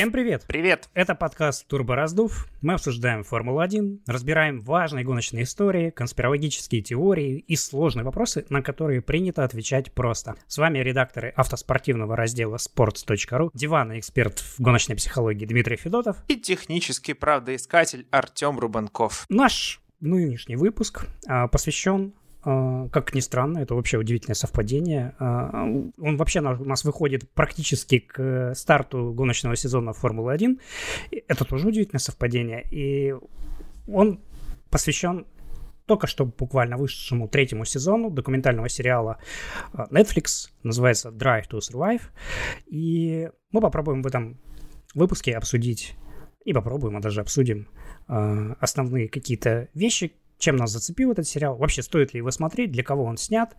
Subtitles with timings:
[0.00, 0.46] Всем привет!
[0.46, 0.88] Привет!
[0.94, 2.48] Это подкаст Турбо Раздув.
[2.62, 9.44] Мы обсуждаем Формулу-1, разбираем важные гоночные истории, конспирологические теории и сложные вопросы, на которые принято
[9.44, 10.36] отвечать просто.
[10.46, 17.12] С вами редакторы автоспортивного раздела sports.ru, диванный эксперт в гоночной психологии Дмитрий Федотов и технический
[17.12, 19.26] правдоискатель Артем Рубанков.
[19.28, 25.14] Наш нынешний выпуск а, посвящен как ни странно, это вообще удивительное совпадение.
[25.18, 25.64] А,
[25.98, 30.58] он вообще у нас выходит практически к старту гоночного сезона Формулы-1.
[31.28, 32.66] Это тоже удивительное совпадение.
[32.70, 33.14] И
[33.86, 34.20] он
[34.70, 35.26] посвящен
[35.86, 39.18] только что буквально вышедшему третьему сезону документального сериала
[39.72, 42.02] а, Netflix, называется Drive to Survive.
[42.66, 44.38] И мы попробуем в этом
[44.94, 45.94] выпуске обсудить,
[46.44, 47.68] и попробуем, а даже обсудим
[48.08, 53.04] основные какие-то вещи, чем нас зацепил этот сериал, вообще стоит ли его смотреть, для кого
[53.04, 53.54] он снят,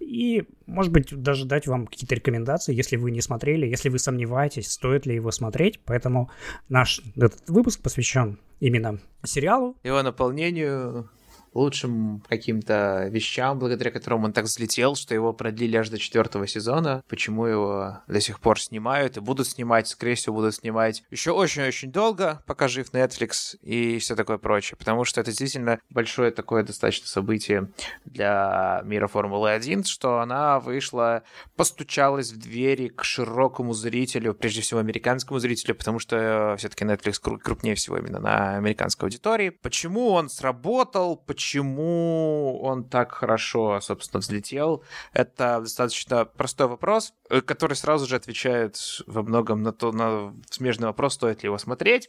[0.00, 4.70] и, может быть, даже дать вам какие-то рекомендации, если вы не смотрели, если вы сомневаетесь,
[4.70, 5.80] стоит ли его смотреть.
[5.84, 6.30] Поэтому
[6.68, 9.76] наш этот выпуск посвящен именно сериалу.
[9.84, 11.08] Его наполнению,
[11.54, 17.02] лучшим каким-то вещам, благодаря которым он так взлетел, что его продлили аж до четвертого сезона.
[17.08, 21.92] Почему его до сих пор снимают и будут снимать, скорее всего, будут снимать еще очень-очень
[21.92, 24.76] долго, пока жив Netflix и все такое прочее.
[24.78, 27.70] Потому что это действительно большое такое достаточно событие
[28.04, 31.22] для мира Формулы-1, что она вышла,
[31.56, 37.74] постучалась в двери к широкому зрителю, прежде всего американскому зрителю, потому что все-таки Netflix крупнее
[37.74, 39.50] всего именно на американской аудитории.
[39.50, 47.40] Почему он сработал, почему почему он так хорошо, собственно, взлетел, это достаточно простой вопрос, э,
[47.40, 48.76] который сразу же отвечает
[49.06, 52.08] во многом на то, на смежный вопрос, стоит ли его смотреть.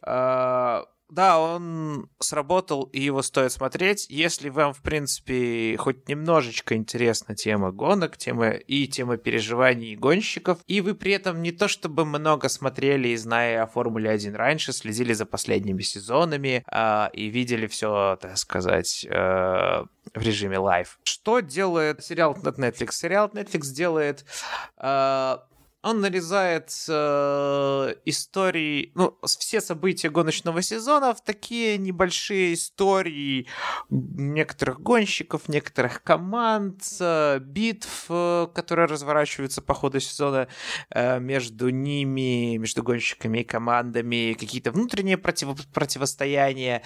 [1.09, 4.07] Да, он сработал, и его стоит смотреть.
[4.09, 10.81] Если вам, в принципе, хоть немножечко интересна тема гонок, тема и тема переживаний гонщиков, и
[10.81, 15.13] вы при этом не то чтобы много смотрели и зная о Формуле 1 раньше, следили
[15.13, 20.99] за последними сезонами э, и видели все, так сказать, э, в режиме live.
[21.03, 22.93] Что делает сериал от Netflix?
[22.93, 24.25] Сериал Netflix делает
[24.77, 25.37] э,
[25.83, 33.47] он нарезает э, истории, ну, все события гоночного сезона в такие небольшие истории
[33.89, 40.47] некоторых гонщиков, некоторых команд, э, битв, э, которые разворачиваются по ходу сезона
[40.89, 46.81] э, между ними, между гонщиками и командами, какие-то внутренние против, противостояния,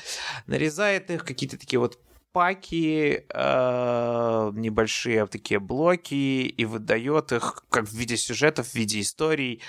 [0.47, 1.99] нарезает их, какие-то такие вот
[2.31, 9.61] паки, э, небольшие такие блоки и выдает их как в виде сюжетов, в виде историй.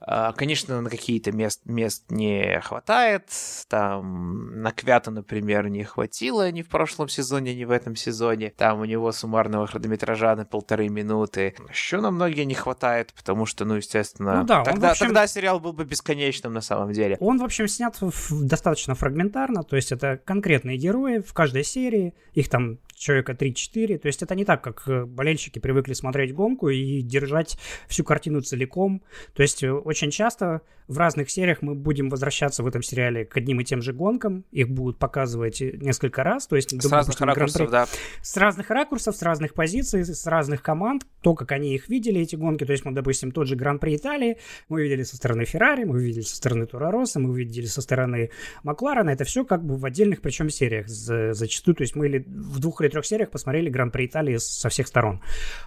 [0.00, 3.28] Э, конечно, на какие-то мест, мест не хватает.
[3.68, 8.52] Там на Квята, например, не хватило ни в прошлом сезоне, ни в этом сезоне.
[8.56, 11.54] Там у него суммарного хронометража на полторы минуты.
[11.70, 15.06] Еще на многие не хватает, потому что, ну, естественно, ну, да, тогда, общем...
[15.06, 17.16] тогда сериал был бы бесконечным на самом деле.
[17.20, 17.96] Он, в общем, снят
[18.30, 23.98] достаточно фрагментарно, то есть это конкретные герои в каждой серии, их там человека 3-4.
[23.98, 28.40] То есть это не так, как э, болельщики привыкли смотреть гонку и держать всю картину
[28.40, 29.02] целиком.
[29.34, 33.36] То есть э, очень часто в разных сериях мы будем возвращаться в этом сериале к
[33.36, 34.44] одним и тем же гонкам.
[34.52, 36.46] Их будут показывать э, несколько раз.
[36.46, 37.86] То есть, с разных ракурсов, да.
[38.22, 41.06] С разных ракурсов, с разных позиций, с разных команд.
[41.22, 42.64] То, как они их видели, эти гонки.
[42.64, 44.38] То есть мы, допустим, тот же Гран-при Италии
[44.68, 48.30] мы видели со стороны Феррари, мы видели со стороны Тура Росса, мы видели со стороны
[48.62, 49.10] Макларена.
[49.10, 51.74] Это все как бы в отдельных, причем сериях зачастую.
[51.74, 55.22] То есть мы или в двух или трех сериях посмотрели Гран-при Италии со всех сторон.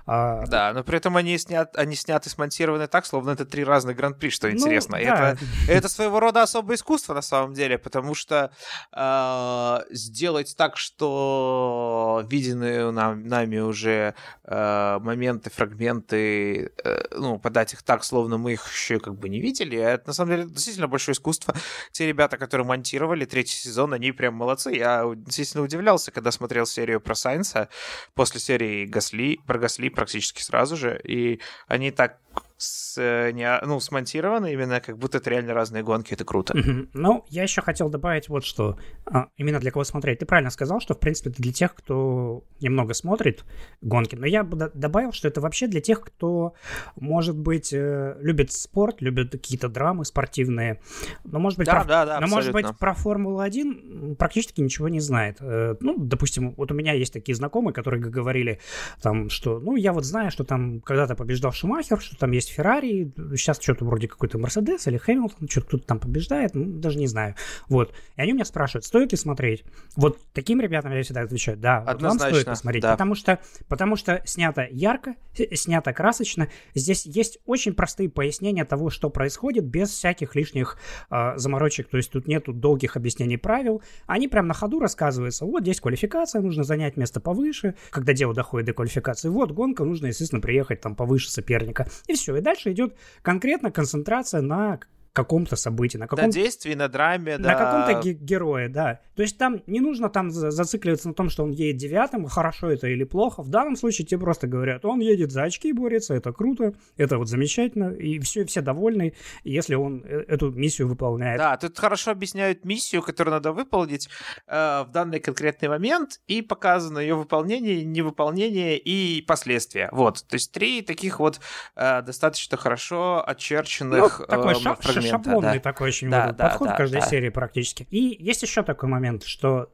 [0.06, 0.46] А...
[0.48, 4.30] Да, но при этом они, снят, они сняты, смонтированы так, словно это три разных Гран-при,
[4.30, 4.98] что ну, интересно.
[4.98, 5.32] Да.
[5.32, 5.38] Это,
[5.68, 8.52] это своего рода особое искусство на самом деле, потому что
[8.96, 17.84] э, сделать так, что виденные нам, нами уже э, моменты, фрагменты, э, ну, подать их
[17.84, 21.14] так, словно мы их еще как бы не видели, это на самом деле действительно большое
[21.14, 21.56] искусство.
[21.92, 24.72] Те ребята, которые монтировали третий сезон, они прям молодцы.
[24.72, 27.70] Я действительно удивлялся, когда смотрел серию про Сайнса
[28.16, 32.18] после серии Гасли, про Гасли практически сразу же, и они так
[32.58, 36.54] с, э, не, ну, смонтированы именно как будто это реально разные гонки, это круто.
[36.54, 36.90] Mm-hmm.
[36.94, 38.78] Ну, я еще хотел добавить вот что.
[39.06, 40.20] А, именно для кого смотреть.
[40.20, 43.46] Ты правильно сказал, что, в принципе, это для тех, кто немного смотрит
[43.82, 44.16] гонки.
[44.16, 46.56] Но я бы добавил, что это вообще для тех, кто,
[46.96, 50.82] может быть, э, любит спорт, любит какие-то драмы спортивные.
[51.24, 55.00] Но, может быть, да, про, да, да, но, может быть про Формулу-1 практически ничего не
[55.00, 55.38] знает.
[55.42, 58.60] Э, ну, допустим, вот у меня есть такие знакомые, которые говорили,
[59.00, 62.56] там, что, ну, я вот знаю, что там когда-то побеждал Шумахер, что там есть есть
[62.56, 67.08] Феррари, сейчас что-то вроде какой-то Мерседес или Хэмилтон, что-то кто-то там побеждает, ну, даже не
[67.08, 67.36] знаю.
[67.68, 67.94] Вот.
[68.16, 69.64] И они меня спрашивают, стоит ли смотреть?
[69.96, 72.92] Вот таким ребятам я всегда отвечаю, да, вот вам стоит посмотреть, да.
[72.92, 75.16] потому, что, потому что снято ярко,
[75.54, 80.78] снято красочно, здесь есть очень простые пояснения того, что происходит, без всяких лишних
[81.10, 85.64] э, заморочек, то есть тут нету долгих объяснений правил, они прям на ходу рассказываются, вот
[85.64, 90.42] здесь квалификация, нужно занять место повыше, когда дело доходит до квалификации, вот гонка, нужно, естественно,
[90.42, 94.80] приехать там повыше соперника, и все, и дальше идет конкретно концентрация на
[95.18, 96.28] каком-то событии, на каком-то...
[96.28, 97.50] На действии, на драме, да.
[97.50, 99.00] На каком-то герое, да.
[99.16, 102.86] То есть там не нужно там зацикливаться на том, что он едет девятым, хорошо это
[102.88, 103.42] или плохо.
[103.42, 107.18] В данном случае тебе просто говорят, он едет за очки и борется, это круто, это
[107.18, 111.40] вот замечательно, и все, все довольны, если он э, эту миссию выполняет.
[111.40, 114.08] Да, тут хорошо объясняют миссию, которую надо выполнить
[114.46, 119.90] э, в данный конкретный момент, и показано ее выполнение, невыполнение и последствия.
[119.92, 121.40] Вот, то есть три таких вот
[121.76, 125.60] э, достаточно хорошо очерченных ну, такой э, шаг, шаблонный да.
[125.60, 127.08] такой очень да, да, подход да, в каждой да.
[127.08, 127.88] серии практически.
[127.92, 129.70] И есть еще такой момент, что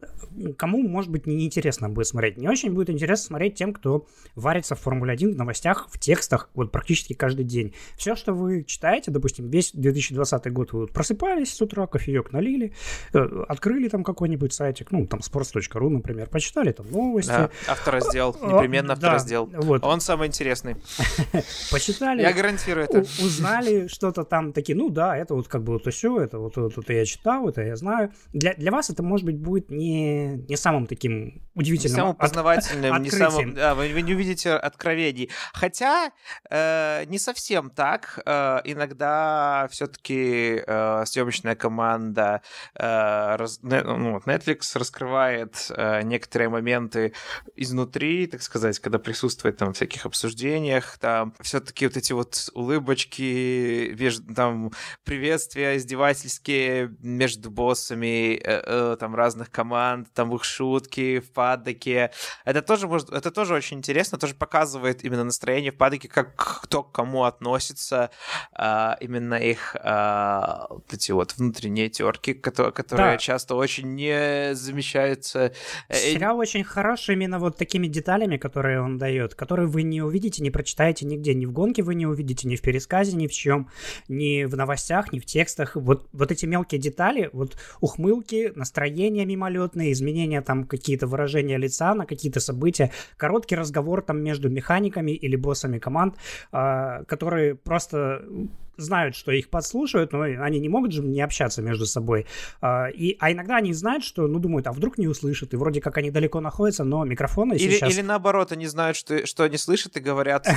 [0.57, 2.37] кому, может быть, не интересно будет смотреть.
[2.37, 6.49] Не очень будет интересно смотреть тем, кто варится в Формуле 1 в новостях, в текстах,
[6.53, 7.73] вот практически каждый день.
[7.97, 12.73] Все, что вы читаете, допустим, весь 2020 год вы вот просыпались с утра, кофеек налили,
[13.13, 17.29] э, открыли там какой-нибудь сайтик, ну, там, sports.ru, например, почитали там новости.
[17.29, 19.47] Да, автораздел, а, непременно автораздел.
[19.47, 19.83] Да, вот.
[19.83, 20.75] Он самый интересный.
[21.71, 22.21] Почитали.
[22.21, 22.99] Я гарантирую это.
[22.99, 26.77] Узнали что-то там, такие, ну да, это вот как бы вот все, это вот, вот
[26.77, 28.11] это я читал, это я знаю.
[28.31, 31.95] Для, для вас это, может быть, будет не, не самым таким удивительным.
[31.95, 33.53] Не самым познавательным, от, не самым...
[33.53, 35.29] Да, вы, вы не увидите откровений.
[35.53, 36.11] Хотя
[36.49, 38.19] э, не совсем так.
[38.25, 42.41] Э, иногда все-таки э, съемочная команда
[42.75, 47.13] э, раз, ну, Netflix раскрывает э, некоторые моменты
[47.55, 53.95] изнутри, так сказать, когда присутствует там всяких обсуждениях, там все-таки вот эти вот улыбочки,
[54.35, 54.71] там
[55.03, 62.11] приветствия издевательские между боссами э, э, там разных команд, там их шутки в падоке.
[62.45, 66.83] Это тоже может, это тоже очень интересно, тоже показывает именно настроение в падоке, как кто
[66.83, 68.11] к кому относится,
[68.57, 73.17] э, именно их э, вот эти вот внутренние терки, которые, которые да.
[73.17, 75.53] часто очень не замечаются.
[75.89, 80.41] Э, Сериал очень хороший именно вот такими деталями, которые он дает, которые вы не увидите,
[80.41, 83.69] не прочитаете нигде, ни в гонке вы не увидите, ни в пересказе, ни в чем,
[84.07, 85.75] ни в новостях новостях, ни в текстах.
[85.75, 92.05] Вот, вот эти мелкие детали, вот ухмылки, настроения мимолетные, изменения там какие-то выражения лица на
[92.05, 96.15] какие-то события, короткий разговор там между механиками или боссами команд,
[96.51, 98.21] э, которые просто
[98.77, 102.25] знают, что их подслушивают, но они не могут же не общаться между собой.
[102.61, 105.81] А, и, а иногда они знают, что, ну, думают, а вдруг не услышат, и вроде
[105.81, 107.93] как они далеко находятся, но микрофоны или, сейчас...
[107.93, 110.47] Или наоборот, они знают, что, что они слышат и говорят,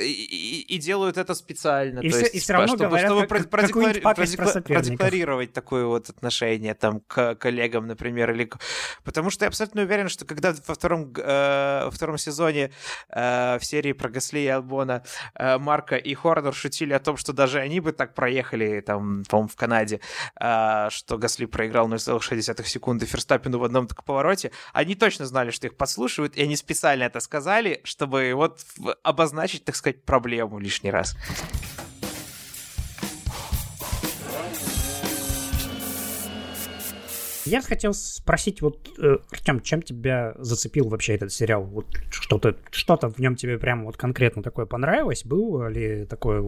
[0.00, 2.00] и, и делают это специально.
[2.00, 4.00] И, все, есть, и все равно чтобы, говорят чтобы как, продеклари...
[4.00, 4.60] продеклари...
[4.60, 8.50] продекларировать такое вот отношение там к коллегам, например, или...
[9.04, 12.70] Потому что я абсолютно уверен, что когда во втором, э, во втором сезоне
[13.08, 15.02] э, в серии про Гасли и Албона
[15.34, 19.48] э, Марка и Хорнер шутили о том, что даже они бы так проехали, там, по-моему,
[19.48, 20.00] в Канаде,
[20.36, 25.66] а, что Гасли проиграл 0,6 секунды Ферстаппину в одном только повороте, они точно знали, что
[25.66, 28.60] их подслушивают, и они специально это сказали, чтобы вот
[29.02, 31.16] обозначить, так сказать, проблему лишний раз.
[37.44, 41.64] Я хотел спросить, вот, э, Артем, чем тебя зацепил вообще этот сериал?
[41.64, 45.24] Вот что-то, что-то в нем тебе прямо вот конкретно такое понравилось?
[45.24, 46.40] Было ли такое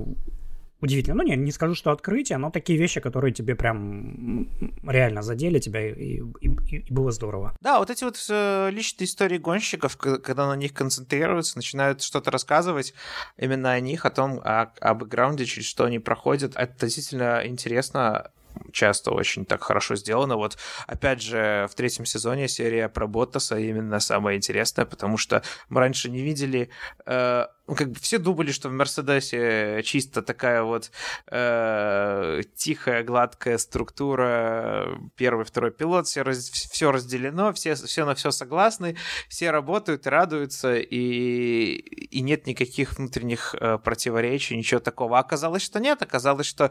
[0.85, 1.17] удивительно.
[1.17, 4.49] Ну, не, не скажу, что открытие, но такие вещи, которые тебе прям
[4.87, 7.57] реально задели тебя, и, и, и было здорово.
[7.61, 12.95] Да, вот эти вот э, личные истории гонщиков, когда на них концентрируются, начинают что-то рассказывать
[13.39, 18.31] именно о них, о том, о, о бэкграунде, через что они проходят, это действительно интересно
[18.73, 20.37] часто очень так хорошо сделано.
[20.37, 25.81] Вот, опять же, в третьем сезоне серия про Боттаса именно самая интересная, потому что мы
[25.81, 26.71] раньше не видели
[27.07, 30.91] э, как бы все думали, что в Мерседесе чисто такая вот
[31.31, 38.31] э, тихая, гладкая структура, первый, второй пилот, все, раз, все разделено, все, все на все
[38.33, 38.97] согласны,
[39.29, 45.17] все работают и радуются, и, и нет никаких внутренних э, противоречий, ничего такого.
[45.17, 46.71] А оказалось, что нет, оказалось, что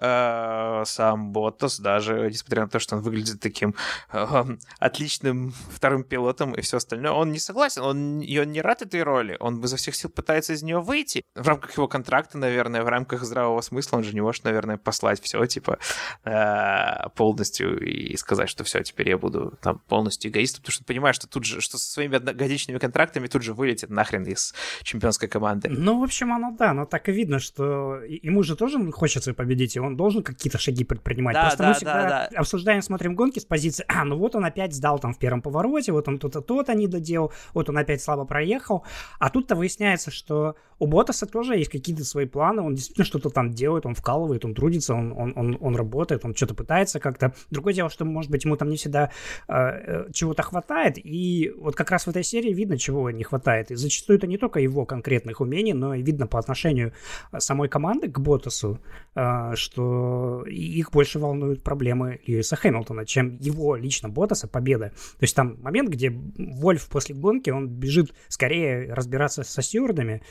[0.00, 3.76] э, сам Боттас, даже несмотря на то, что он выглядит таким
[4.12, 4.44] э,
[4.80, 9.36] отличным вторым пилотом и все остальное, он не согласен, он, он не рад этой роли,
[9.38, 11.24] он бы за всех сил пытается пытается из нее выйти.
[11.34, 15.20] В рамках его контракта, наверное, в рамках здравого смысла он же не может, наверное, послать
[15.20, 15.78] все, типа,
[16.24, 21.16] э, полностью и сказать, что все, теперь я буду там полностью эгоистом, потому что понимаешь,
[21.16, 25.68] что тут же, что со своими одногодичными контрактами тут же вылетит нахрен из чемпионской команды.
[25.68, 29.76] Ну, в общем, оно да, но так и видно, что ему же тоже хочется победить,
[29.76, 31.34] и он должен какие-то шаги предпринимать.
[31.34, 32.38] Да, Просто да, мы всегда да, да.
[32.38, 35.92] обсуждаем, смотрим гонки с позиции, а, ну вот он опять сдал там в первом повороте,
[35.92, 38.84] вот он то-то, то-то не доделал, вот он опять слабо проехал,
[39.18, 43.30] а тут-то выясняется, что что у Ботаса тоже есть какие-то свои планы, он действительно что-то
[43.30, 47.34] там делает, он вкалывает, он трудится, он, он, он, он работает, он что-то пытается как-то.
[47.52, 49.12] Другое дело, что, может быть, ему там не всегда
[49.46, 53.70] э, э, чего-то хватает, и вот как раз в этой серии видно, чего не хватает.
[53.70, 56.92] И зачастую это не только его конкретных умений, но и видно по отношению
[57.30, 58.80] э, самой команды к Ботасу,
[59.14, 64.88] э, что их больше волнуют проблемы Льюиса Хэмилтона, чем его лично Ботаса победа.
[64.88, 70.22] То есть там момент, где Вольф после гонки, он бежит скорее разбираться со стюардами,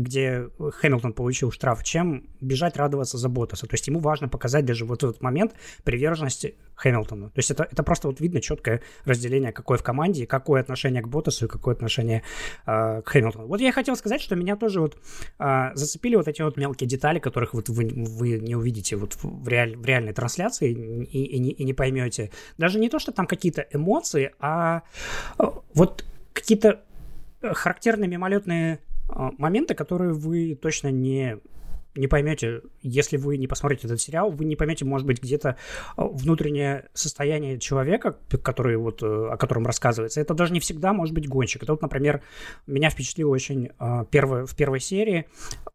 [0.00, 3.66] где Хэмилтон получил штраф, чем бежать радоваться за Ботаса.
[3.66, 7.30] То есть ему важно показать даже вот этот момент приверженности Хэмилтону.
[7.30, 11.08] То есть это, это просто вот видно четкое разделение, какое в команде, какое отношение к
[11.08, 12.22] Ботасу и какое отношение
[12.66, 13.46] э, к Хэмилтону.
[13.46, 14.96] Вот я хотел сказать, что меня тоже вот
[15.38, 19.48] э, зацепили вот эти вот мелкие детали, которых вот вы, вы не увидите вот в,
[19.48, 22.30] реаль, в реальной трансляции и, и, не, и не поймете.
[22.58, 24.82] Даже не то, что там какие-то эмоции, а
[25.38, 26.82] э, вот какие-то
[27.42, 31.38] характерные мимолетные моменты, которые вы точно не
[31.98, 35.56] не поймете, если вы не посмотрите этот сериал, вы не поймете, может быть, где-то
[35.96, 40.20] а, внутреннее состояние человека, который вот, э, о котором рассказывается.
[40.20, 41.62] Это даже не всегда может быть гонщик.
[41.62, 42.22] Это вот, например,
[42.66, 43.70] меня впечатлило очень
[44.10, 45.26] первое, в первой серии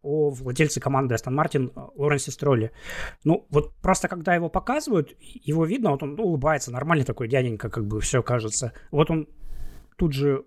[0.02, 2.72] о владельце команды Астон Мартин Лоренсе Стролли.
[3.24, 7.86] Ну, вот просто когда его показывают, его видно, вот он улыбается, нормальный такой дяденька, как
[7.86, 8.72] бы все кажется.
[8.92, 9.28] Вот он
[9.98, 10.46] тут же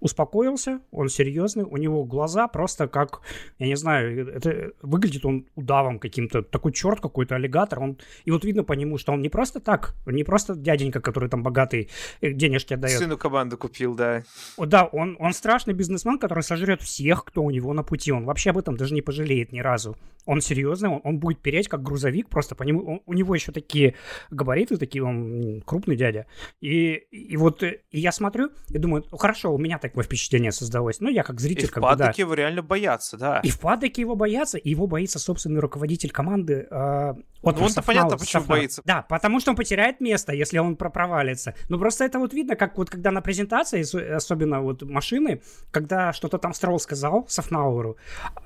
[0.00, 3.20] успокоился, он серьезный, у него глаза просто как,
[3.58, 8.44] я не знаю, это выглядит он удавом каким-то, такой черт какой-то, аллигатор, он, и вот
[8.44, 11.90] видно по нему, что он не просто так, не просто дяденька, который там богатый,
[12.20, 12.98] э, денежки отдает.
[12.98, 14.22] Сыну команду купил, да.
[14.56, 18.24] О, да, он, он страшный бизнесмен, который сожрет всех, кто у него на пути, он
[18.24, 19.96] вообще об этом даже не пожалеет ни разу.
[20.26, 23.52] Он серьезный, он, он будет переть как грузовик, просто по нему, он, у него еще
[23.52, 23.94] такие
[24.30, 26.26] габариты, такие, он крупный дядя.
[26.60, 31.00] И, и вот и я смотрю и думаю, хорошо, у меня так такое впечатление создалось.
[31.00, 31.64] Ну, я как зритель...
[31.64, 32.22] И как в падоке бы, да.
[32.22, 33.40] его реально боятся, да.
[33.40, 36.66] И в падоке его боятся, и его боится собственный руководитель команды.
[36.70, 38.58] Э, вот ну, он-то понятно, почему Сафнау.
[38.58, 38.82] боится.
[38.84, 41.54] Да, потому что он потеряет место, если он провалится.
[41.68, 46.38] Но просто это вот видно, как вот когда на презентации, особенно вот машины, когда что-то
[46.38, 47.96] там Стролл сказал Софнауэру,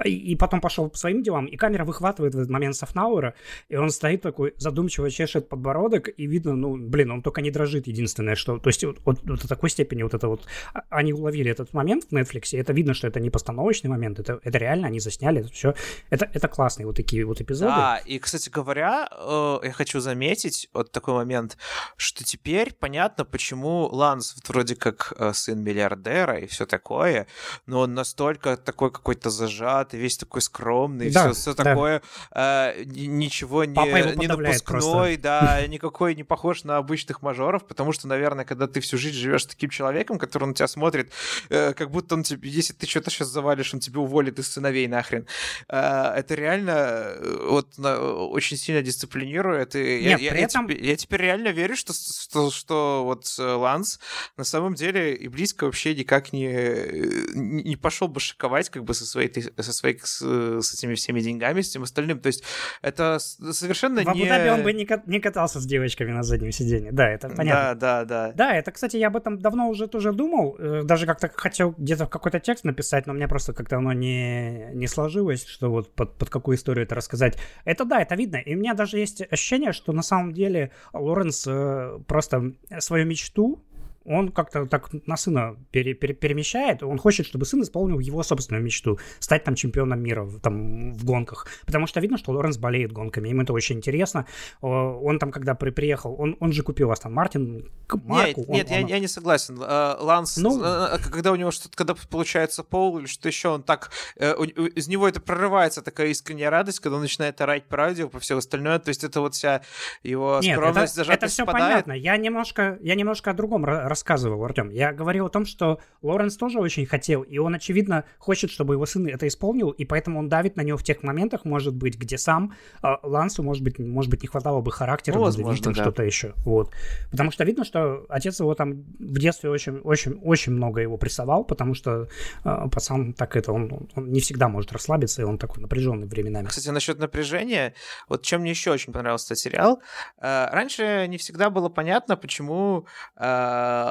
[0.04, 3.34] и, и потом пошел по своим делам, и камера выхватывает в этот момент Софнауэра,
[3.68, 7.86] и он стоит такой задумчиво чешет подбородок, и видно, ну, блин, он только не дрожит,
[7.86, 8.58] единственное, что...
[8.58, 10.46] То есть вот, вот, вот до такой степени вот это вот...
[10.72, 14.18] А, они уловили этот момент в Netflix, и это видно, что это не постановочный момент,
[14.18, 15.74] это, это реально они засняли, это все.
[16.10, 17.72] Это, это классные вот такие вот эпизоды.
[17.74, 21.56] Да, и, кстати говоря, э, я хочу заметить вот такой момент,
[21.96, 27.26] что теперь понятно, почему Ланс вроде как э, сын миллиардера и все такое,
[27.66, 31.64] но он настолько такой какой-то зажатый, весь такой скромный, да, все, все да.
[31.64, 32.02] такое,
[32.34, 38.44] э, ничего не, не напускной, да, никакой не похож на обычных мажоров, потому что, наверное,
[38.44, 41.12] когда ты всю жизнь живешь с таким человеком, который на тебя смотрит
[41.50, 44.86] Э, как будто он тебе, если ты что-то сейчас завалишь, он тебе уволит из сыновей
[44.88, 45.26] нахрен.
[45.68, 49.74] Э, это реально э, вот очень сильно дисциплинирует.
[49.76, 50.66] И Нет, я, при я, этом...
[50.68, 54.00] я, теперь, я теперь реально верю, что, что, что вот Ланс
[54.36, 59.06] на самом деле и близко вообще никак не, не пошел бы шиковать как бы со
[59.06, 62.20] своей, со, своей с, с этими всеми деньгами, с этим остальным.
[62.20, 62.42] То есть
[62.82, 64.24] это совершенно В не...
[64.24, 66.92] В он бы не, не катался с девочками на заднем сиденье.
[66.92, 67.74] Да, это понятно.
[67.74, 68.32] Да, да, да.
[68.34, 70.56] Да, это, кстати, я об этом давно уже тоже думал.
[70.84, 74.86] Даже как-то хотел где-то какой-то текст написать, но у меня просто как-то оно не, не
[74.86, 77.38] сложилось, что вот под, под какую историю это рассказать.
[77.64, 78.36] Это да, это видно.
[78.36, 83.62] И у меня даже есть ощущение, что на самом деле Лоренс э, просто свою мечту
[84.04, 88.62] он как-то так на сына пере, пере, перемещает, он хочет, чтобы сын исполнил его собственную
[88.62, 93.28] мечту, стать там чемпионом мира там, в гонках, потому что видно, что Лоренс болеет гонками,
[93.28, 94.26] ему это очень интересно.
[94.60, 97.70] Он там, когда при, приехал, он, он же купил Астон Мартин,
[98.04, 98.40] марку.
[98.40, 98.88] Нет, он, нет он...
[98.88, 99.60] Я, я не согласен.
[99.60, 100.62] Э, Ланс, ну...
[100.62, 104.34] Э, когда у него что-то, когда получается пол или что еще, он так, э,
[104.74, 108.36] из него это прорывается такая искренняя радость, когда он начинает орать по радио, по все
[108.36, 109.62] остальное, то есть это вот вся
[110.02, 111.92] его нет, скромность, это, это все понятно.
[111.92, 114.70] Я немножко, я немножко о другом рассказывал, Артем.
[114.70, 118.86] Я говорил о том, что Лоренс тоже очень хотел, и он, очевидно, хочет, чтобы его
[118.86, 122.18] сын это исполнил, и поэтому он давит на него в тех моментах, может быть, где
[122.18, 125.82] сам э, Лансу, может быть, может быть, не хватало бы характера, ну, возможно, да.
[125.82, 126.32] что-то еще.
[126.38, 126.72] Вот.
[127.12, 131.44] Потому что видно, что отец его там в детстве очень, очень, очень много его прессовал,
[131.44, 132.08] потому что
[132.44, 136.46] э, пацан так это, он, он не всегда может расслабиться, и он такой напряженный временами.
[136.46, 137.74] Кстати, насчет напряжения,
[138.08, 139.80] вот чем мне еще очень понравился этот сериал,
[140.18, 142.86] э, раньше не всегда было понятно, почему
[143.16, 143.83] э,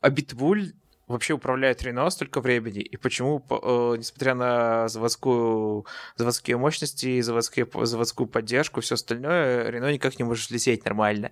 [0.00, 0.72] Абитбуль
[1.08, 8.28] вообще управляет Рено столько времени, и почему, э, несмотря на заводскую, заводские мощности, заводские, заводскую
[8.28, 11.30] поддержку, все остальное, Рено никак не может лететь нормально.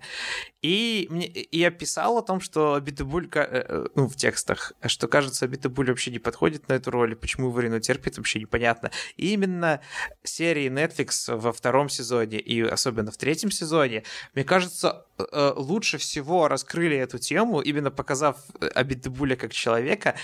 [0.61, 5.07] И, мне, и я писал о том, что Битабуль, э, э, ну, в текстах, что,
[5.07, 8.91] кажется, Битабуль вообще не подходит на эту роль, почему его Рено терпит, вообще непонятно.
[9.15, 9.79] И именно
[10.23, 15.06] серии Netflix во втором сезоне, и особенно в третьем сезоне, мне кажется,
[15.55, 18.37] лучше всего раскрыли эту тему, именно показав
[18.75, 20.15] Абитабуля как человека,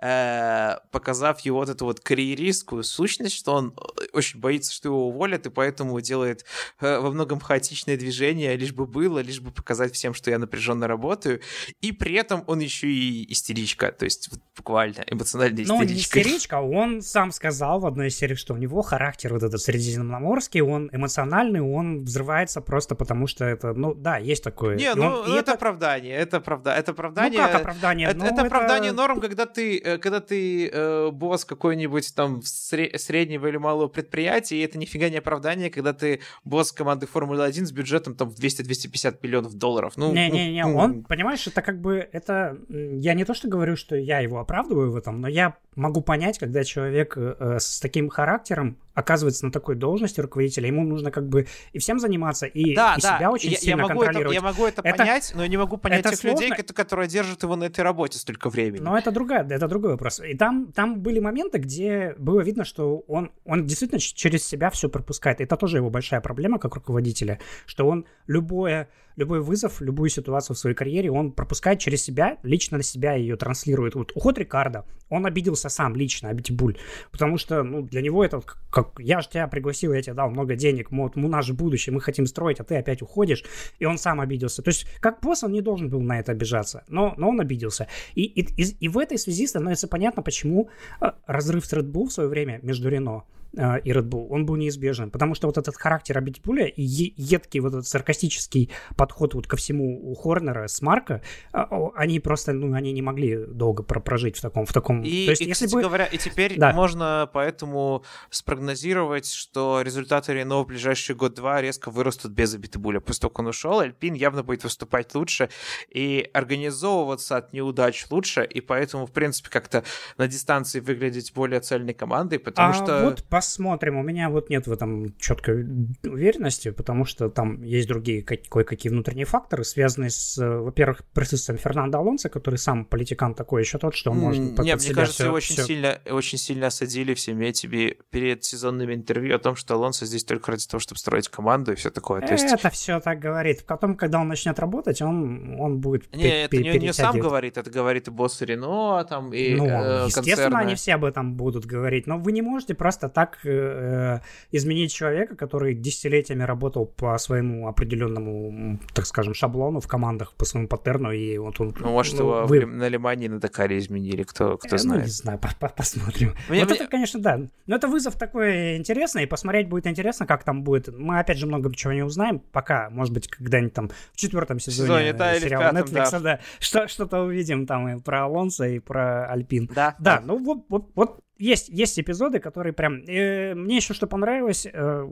[0.00, 5.08] э, показав его вот эту вот карьеристскую сущность, что он э, очень боится, что его
[5.08, 6.44] уволят, и поэтому делает
[6.80, 10.86] э, во многом хаотичное движение, лишь бы было, лишь бы показать всем, что я напряженно
[10.86, 11.40] работаю.
[11.80, 15.84] И при этом он еще и истеричка, то есть вот, буквально эмоциональная истеричка.
[15.84, 19.42] Ну, не истеричка, он сам сказал в одной из серий, что у него характер вот
[19.42, 24.76] этот средиземноморский, он эмоциональный, он взрывается просто потому, что это, ну да, есть такое.
[24.76, 27.40] Не, ну он, это, это оправдание, это правда, это оправдание.
[27.40, 28.08] Ну как оправдание?
[28.08, 33.46] Это, ну, это оправдание норм, когда ты, э, когда ты э, босс какой-нибудь там среднего
[33.46, 38.14] или малого предприятия, и это нифига не оправдание, когда ты босс команды Формулы-1 с бюджетом
[38.14, 39.94] там в 200-250 миллионов долларов.
[39.96, 43.96] Ну, Не-не-не, ну, он, понимаешь, это как бы, это, я не то что говорю, что
[43.96, 48.78] я его оправдываю в этом, но я могу понять, когда человек э, с таким характером
[48.98, 53.00] оказывается на такой должности руководителя, ему нужно как бы и всем заниматься, и, да, и
[53.00, 53.16] да.
[53.16, 54.36] себя очень я, сильно я могу контролировать.
[54.36, 56.42] Это, я могу это, это понять, но я не могу понять тех сложно.
[56.42, 58.82] людей, которые держат его на этой работе столько времени.
[58.82, 60.20] Но это другая, это другой вопрос.
[60.20, 64.88] И там, там были моменты, где было видно, что он, он действительно через себя все
[64.88, 65.40] пропускает.
[65.40, 68.88] Это тоже его большая проблема как руководителя, что он любое
[69.18, 73.36] любой вызов, любую ситуацию в своей карьере он пропускает через себя, лично на себя ее
[73.36, 73.96] транслирует.
[73.96, 76.78] Вот уход Рикардо, он обиделся сам лично, Абитибуль,
[77.10, 80.30] потому что, ну, для него это как, как я же тебя пригласил, я тебе дал
[80.30, 83.44] много денег, вот, у нас же будущее, мы хотим строить, а ты опять уходишь,
[83.80, 84.62] и он сам обиделся.
[84.62, 87.88] То есть, как босс он не должен был на это обижаться, но, но он обиделся.
[88.14, 90.68] И, и, и, и в этой связи становится понятно, почему
[91.00, 93.24] э, разрыв с Red Bull в свое время между Рено
[93.56, 97.60] э, и Red Bull, он был неизбежен, потому что вот этот характер Абитибуля и едкий
[97.60, 101.58] вот этот саркастический подход вот ко всему у Хорнера с Марка, э,
[101.96, 105.02] они просто, ну, они не могли долго прожить в таком, в таком...
[105.02, 105.88] И, То есть, и если кстати бы...
[105.88, 106.72] говоря, и теперь да.
[106.72, 113.00] можно поэтому спрогнозировать, что результаты Рено в ближайший год-два резко вырастут без Абитибуля.
[113.00, 115.48] После того, как он ушел, Альпин явно будет выступать лучше
[115.88, 119.84] и организовываться от неудач лучше, и поэтому, в принципе, как-то
[120.16, 123.04] на дистанции выглядеть более цельной командой, потому а что...
[123.04, 123.96] Вот посмотрим.
[123.96, 125.66] У меня вот нет в этом четкой
[126.04, 132.28] уверенности, потому что там есть другие кое-какие внутренние факторы, связанные с, во-первых, присутствием Фернандо Алонса,
[132.28, 135.64] который сам политикан такой еще тот, что он может Нет, мне кажется, все, очень, все...
[135.64, 140.24] Сильно, очень сильно осадили в семье тебе перед сезонными интервью о том, что Алонсо здесь
[140.24, 142.20] только ради того, чтобы строить команду и все такое.
[142.20, 142.44] То есть...
[142.44, 143.64] Это все так говорит.
[143.64, 147.70] Потом, когда он начнет работать, он, он будет Не, это не, не сам говорит, это
[147.70, 150.56] говорит и босс Рено, там, и Ну, э, естественно, концерны.
[150.58, 154.20] они все об этом будут говорить, но вы не можете просто так так э,
[154.52, 160.68] изменить человека, который десятилетиями работал по своему определенному, так скажем, шаблону в командах, по своему
[160.68, 161.74] паттерну, и вот он...
[161.78, 162.66] Ну, может, ну, его вы...
[162.66, 165.02] на Лимане на Дакаре изменили, кто, кто э, знает.
[165.02, 165.40] Ну, не знаю,
[165.76, 166.34] посмотрим.
[166.48, 166.78] Мне, вот мне...
[166.78, 167.40] это, конечно, да.
[167.66, 170.88] Но это вызов такой интересный, и посмотреть будет интересно, как там будет.
[170.88, 174.88] Мы, опять же, много чего не узнаем, пока, может быть, когда-нибудь там в четвертом сезоне,
[174.88, 176.20] сезоне да, сериала пятом, Netflix, да.
[176.20, 179.66] да, что, что-то увидим там и про Алонса, и про Альпин.
[179.74, 180.18] Да, да.
[180.18, 183.04] Да, ну вот, вот, вот есть, есть эпизоды, которые прям...
[183.06, 185.08] Э, мне еще что понравилось, э,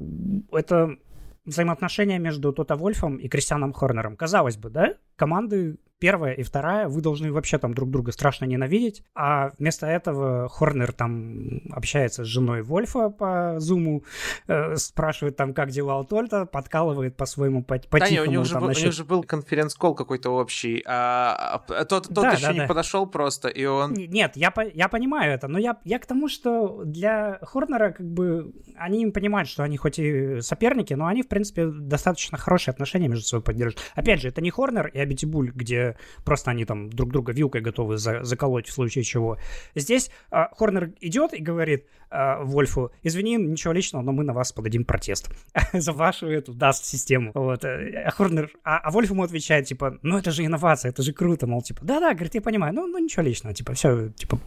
[0.53, 0.97] это
[1.45, 4.17] взаимоотношения между Тота Вольфом и Кристианом Хорнером.
[4.17, 4.95] Казалось бы, да?
[5.17, 10.49] Команды первая и вторая, вы должны вообще там друг друга страшно ненавидеть, а вместо этого
[10.49, 14.05] Хорнер там общается с женой Вольфа по зуму,
[14.47, 18.59] э, спрашивает там, как дела у Тольта, подкалывает по-своему по, по да, у, них же
[18.59, 18.83] был, насчет...
[18.83, 22.61] у них же был конференц-колл какой-то общий, а, а тот, тот да, еще да, не
[22.61, 22.67] да.
[22.67, 23.95] подошел просто, и он...
[23.95, 28.53] Нет, я, я понимаю это, но я, я к тому, что для Хорнера как бы
[28.77, 33.25] они понимают, что они хоть и соперники, но они, в принципе, достаточно хорошие отношения между
[33.25, 33.81] собой поддерживают.
[33.95, 37.97] Опять же, это не Хорнер и Абитибуль, где просто они там друг друга вилкой готовы
[37.97, 39.39] за, заколоть в случае чего.
[39.75, 44.53] Здесь а, Хорнер идет и говорит а, Вольфу, извини, ничего личного, но мы на вас
[44.53, 45.31] подадим протест
[45.73, 47.33] за вашу эту даст-систему.
[47.35, 47.65] Вот.
[47.65, 51.47] А Хорнер, а, а Вольф ему отвечает, типа, ну это же инновация, это же круто,
[51.47, 54.39] мол, типа, да-да, говорит, я понимаю, ну, ну ничего личного, типа, все, типа,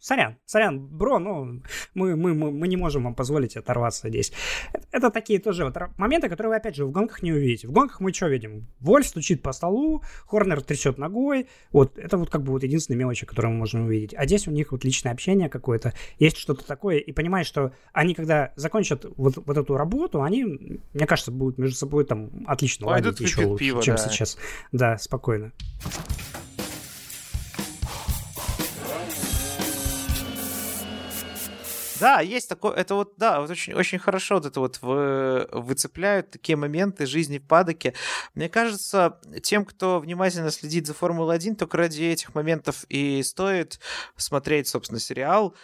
[0.00, 1.62] сорян, сорян, бро, ну,
[1.94, 4.32] мы, мы, мы, мы не можем вам позволить оторваться здесь.
[4.92, 7.68] Это такие тоже вот моменты, которые вы, опять же, в гонках не увидите.
[7.68, 8.68] В гонках мы что видим?
[8.80, 13.26] Вольф стучит по столу, Хорнер трясет ногой, вот, это вот как бы вот единственные мелочи,
[13.26, 14.14] которые мы можем увидеть.
[14.14, 18.14] А здесь у них вот личное общение какое-то, есть что-то такое, и понимаешь, что они,
[18.14, 23.20] когда закончат вот, вот эту работу, они, мне кажется, будут между собой там отлично ладить
[23.20, 24.08] еще лучше, пиво, чем да.
[24.08, 24.38] сейчас.
[24.72, 25.52] Да, спокойно.
[32.00, 36.30] Да, есть такое, это вот, да, вот очень, очень хорошо вот это вот вы, выцепляют
[36.30, 37.94] такие моменты жизни в падоке.
[38.34, 43.80] Мне кажется, тем, кто внимательно следит за Формулой-1, только ради этих моментов и стоит
[44.16, 45.54] смотреть, собственно, сериал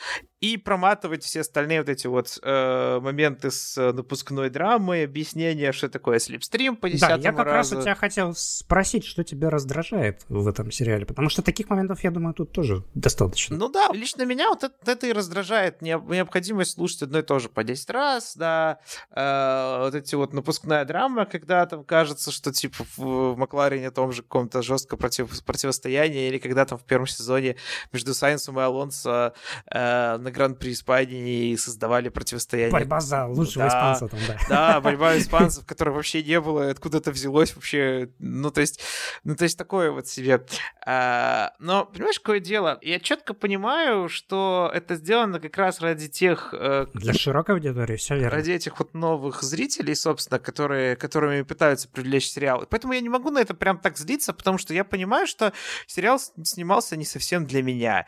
[0.44, 5.88] и проматывать все остальные вот эти вот э, моменты с э, напускной драмой, объяснение, что
[5.88, 7.76] такое слепстрим по десятому Да, я как разу.
[7.76, 12.04] раз у тебя хотел спросить, что тебя раздражает в этом сериале, потому что таких моментов,
[12.04, 13.57] я думаю, тут тоже достаточно.
[13.57, 17.48] Ну да, лично меня вот это, это и раздражает, необходимость слушать одно и то же
[17.48, 18.80] по 10 раз, да,
[19.12, 24.22] э, вот эти вот напускная драма, когда там кажется, что типа в Макларене том же
[24.22, 27.57] каком-то жестком против, противостоянии, или когда там в первом сезоне
[27.92, 29.33] между Сайенсом и Алонсо
[29.70, 32.73] э, Гран-при Испании создавали противостояние.
[32.73, 34.38] Борьба за лучшего да, испанца там, да.
[34.49, 38.81] Да, борьба испанцев, которой вообще не было, откуда-то взялось вообще, ну, то есть,
[39.23, 40.44] ну, то есть такое вот себе.
[40.85, 42.79] А, но, понимаешь, какое дело?
[42.83, 46.53] Я четко понимаю, что это сделано как раз ради тех...
[46.53, 48.31] Э, Для широкой аудитории, все верно.
[48.31, 52.62] Ради этих вот новых зрителей, собственно, которые, которыми пытаются привлечь сериал.
[52.62, 55.53] И поэтому я не могу на это прям так злиться, потому что я понимаю, что
[55.87, 58.07] сериал снимался не совсем для меня.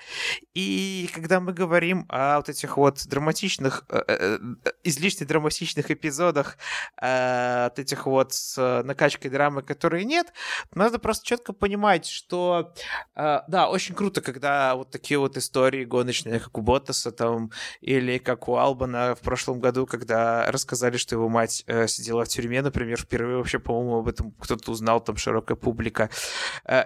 [0.55, 6.57] И когда мы говорим о вот этих вот драматичных, э, э, э, излишне драматичных эпизодах,
[6.97, 10.33] от этих вот с накачкой драмы, которые нет,
[10.75, 12.73] надо просто четко понимать, что
[13.15, 17.51] да, очень круто, когда вот такие вот истории гоночные, как у Боттаса там,
[17.81, 22.63] или как у Албана в прошлом году, когда рассказали, что его мать сидела в тюрьме,
[22.63, 26.09] например, впервые вообще, по-моему, об этом кто-то узнал, там широкая публика.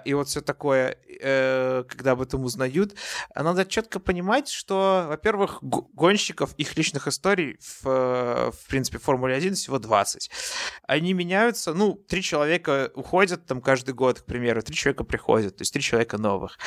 [0.05, 0.97] И вот все такое,
[1.87, 2.95] когда об этом узнают,
[3.35, 9.35] надо четко понимать, что, во-первых, гонщиков, их личных историй в, э, в принципе, в Формуле
[9.35, 10.31] 1 всего 20.
[10.87, 15.63] Они меняются, ну, три человека уходят там каждый год, к примеру, три человека приходят, то
[15.63, 16.57] есть три человека новых.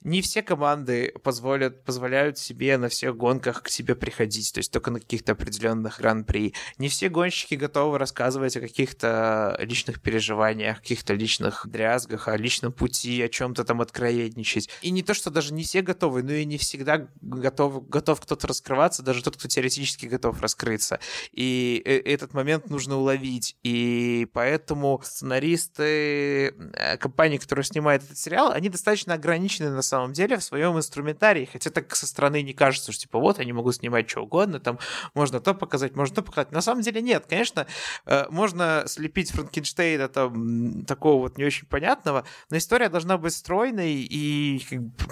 [0.00, 4.90] Не все команды позволят, позволяют себе на всех гонках к себе приходить, то есть только
[4.90, 6.52] на каких-то определенных гран-при.
[6.78, 13.22] Не все гонщики готовы рассказывать о каких-то личных переживаниях, каких-то личных дрязгах, о личном пути,
[13.22, 14.68] о чем-то там откровенничать.
[14.82, 18.46] И не то, что даже не все готовы, но и не всегда готовы готов кто-то
[18.46, 21.00] раскрываться, даже тот, кто теоретически готов раскрыться.
[21.32, 23.56] И э, этот момент нужно уловить.
[23.62, 30.36] И поэтому сценаристы э, компании, которая снимает этот сериал, они достаточно ограничены на самом деле
[30.36, 34.08] в своем инструментарии, хотя так со стороны не кажется, что типа вот они могут снимать
[34.08, 34.78] что угодно, там
[35.14, 36.52] можно то показать, можно то показать.
[36.52, 37.66] На самом деле нет, конечно,
[38.06, 43.92] э, можно слепить Франкенштейна там такого вот не очень понятного, но история должна быть стройной
[43.92, 44.64] и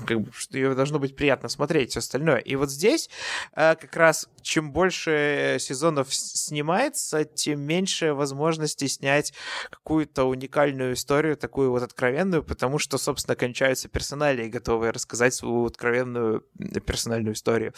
[0.07, 2.39] как, бы, что ее должно быть приятно смотреть, все остальное.
[2.39, 3.11] И вот здесь
[3.57, 9.33] э, как раз чем больше сезонов снимается, тем меньше возможностей снять
[9.71, 16.45] какую-то уникальную историю, такую вот откровенную, потому что, собственно, кончаются персонали, готовые рассказать свою откровенную
[16.87, 17.73] персональную историю.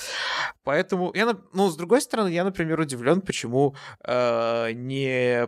[0.65, 5.47] Поэтому я, ну, с другой стороны, я, например, удивлен, почему э, не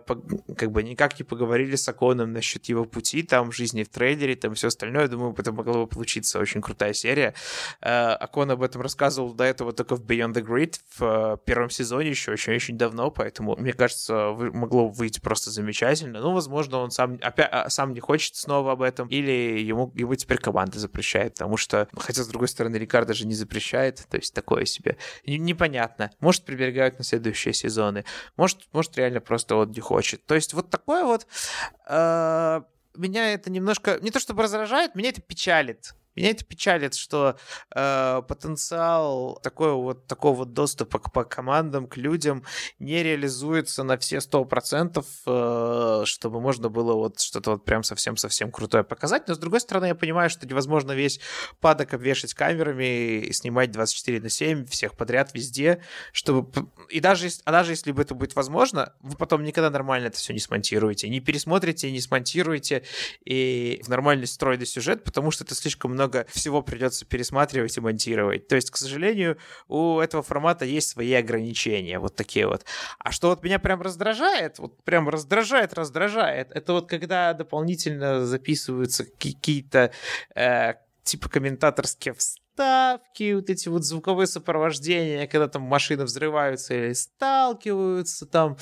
[0.56, 4.54] как бы никак не поговорили с Аконом насчет его пути, там, жизни в трейлере, там,
[4.54, 5.08] все остальное.
[5.08, 7.34] Думаю, это могло бы получиться очень крутая серия.
[7.80, 11.70] Э, Акон об этом рассказывал до этого только в Beyond the Grid в э, первом
[11.70, 16.20] сезоне еще очень-очень давно, поэтому, мне кажется, могло выйти просто замечательно.
[16.20, 20.14] Ну, возможно, он сам, опять, а, сам не хочет снова об этом, или ему, ему
[20.14, 24.34] теперь команда запрещает, потому что, хотя, с другой стороны, Рикардо же не запрещает, то есть
[24.34, 24.96] такое себе.
[25.26, 26.10] Непонятно.
[26.20, 28.04] Может, приберегают на следующие сезоны,
[28.36, 30.24] может, может реально просто вот не хочет.
[30.26, 31.26] То есть вот такое вот...
[31.88, 32.62] Э,
[32.96, 37.36] меня это немножко, не то чтобы раздражает, меня это печалит меня это печалит, что
[37.74, 42.44] э, потенциал такой вот, такого вот доступа к, по командам, к людям
[42.78, 48.50] не реализуется на все сто процентов, э, чтобы можно было вот что-то вот прям совсем-совсем
[48.50, 49.28] крутое показать.
[49.28, 51.20] Но, с другой стороны, я понимаю, что невозможно весь
[51.60, 56.70] падок обвешать камерами и снимать 24 на 7 всех подряд везде, чтобы...
[56.88, 60.32] И даже, а даже если бы это будет возможно, вы потом никогда нормально это все
[60.32, 62.84] не смонтируете, не пересмотрите, не смонтируете
[63.24, 68.48] и в нормальный стройный сюжет, потому что это слишком много всего придется пересматривать и монтировать.
[68.48, 69.38] То есть, к сожалению,
[69.68, 72.64] у этого формата есть свои ограничения, вот такие вот.
[72.98, 79.04] А что вот меня прям раздражает, вот прям раздражает, раздражает, это вот когда дополнительно записываются
[79.04, 79.92] какие-то
[80.34, 88.26] э, типа комментаторские вставки, вот эти вот звуковые сопровождения, когда там машины взрываются или сталкиваются
[88.26, 88.56] там,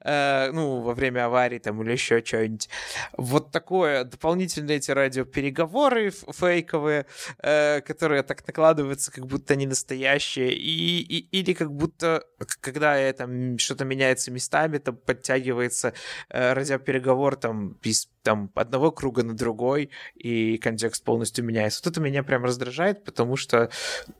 [0.00, 2.68] э, ну, во время аварии там или еще что-нибудь.
[3.16, 7.06] Вот такое, дополнительные эти радиопереговоры фейковые,
[7.42, 12.24] э, которые так накладываются, как будто они настоящие, и, и, или как будто,
[12.60, 15.92] когда э, там что-то меняется местами, там подтягивается
[16.28, 21.80] э, радиопереговор там без там одного круга на другой, и контекст полностью меняется.
[21.84, 23.70] Вот это меня прям раздражает, потому что,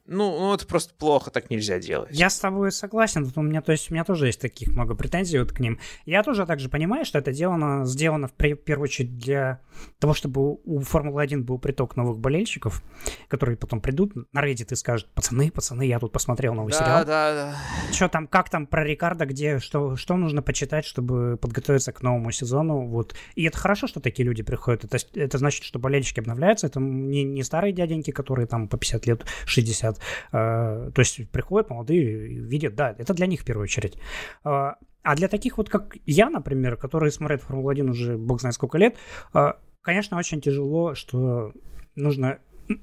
[0.07, 2.11] ну, ну это просто плохо, так нельзя делать.
[2.13, 5.39] Я с тобой согласен, у меня, то есть у меня тоже есть таких много претензий
[5.39, 5.79] вот к ним.
[6.07, 9.61] Я тоже также понимаю, что это сделано, сделано в первую очередь для
[9.99, 12.83] того, чтобы у Формулы-1 был приток новых болельщиков,
[13.29, 17.05] которые потом придут на Reddit и скажут, пацаны, пацаны, я тут посмотрел новый да, сериал.
[17.05, 17.57] Да, да,
[17.93, 22.31] Что там, как там про Рикардо, где, что, что нужно почитать, чтобы подготовиться к новому
[22.31, 23.15] сезону, вот.
[23.35, 24.85] И это хорошо, что такие люди приходят.
[24.85, 26.67] Это, это значит, что болельщики обновляются.
[26.67, 29.99] Это не, не старые дяденьки, которые там по 50 лет, 60.
[30.33, 33.97] Э, то есть приходят молодые, видят, да, это для них в первую очередь.
[34.45, 34.73] Э,
[35.03, 38.97] а для таких вот, как я, например, которые смотрят Формулу-1 уже бог знает сколько лет,
[39.35, 41.53] э, конечно, очень тяжело, что
[41.97, 42.39] нужно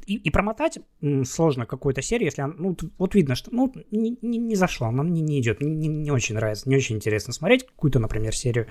[0.06, 0.80] и, и промотать
[1.26, 5.04] сложно какую-то серию, если она, ну, вот видно, что, ну, не, не, не зашло, она
[5.04, 8.68] мне не идет, не, не очень нравится, не очень интересно смотреть какую-то, например, серию,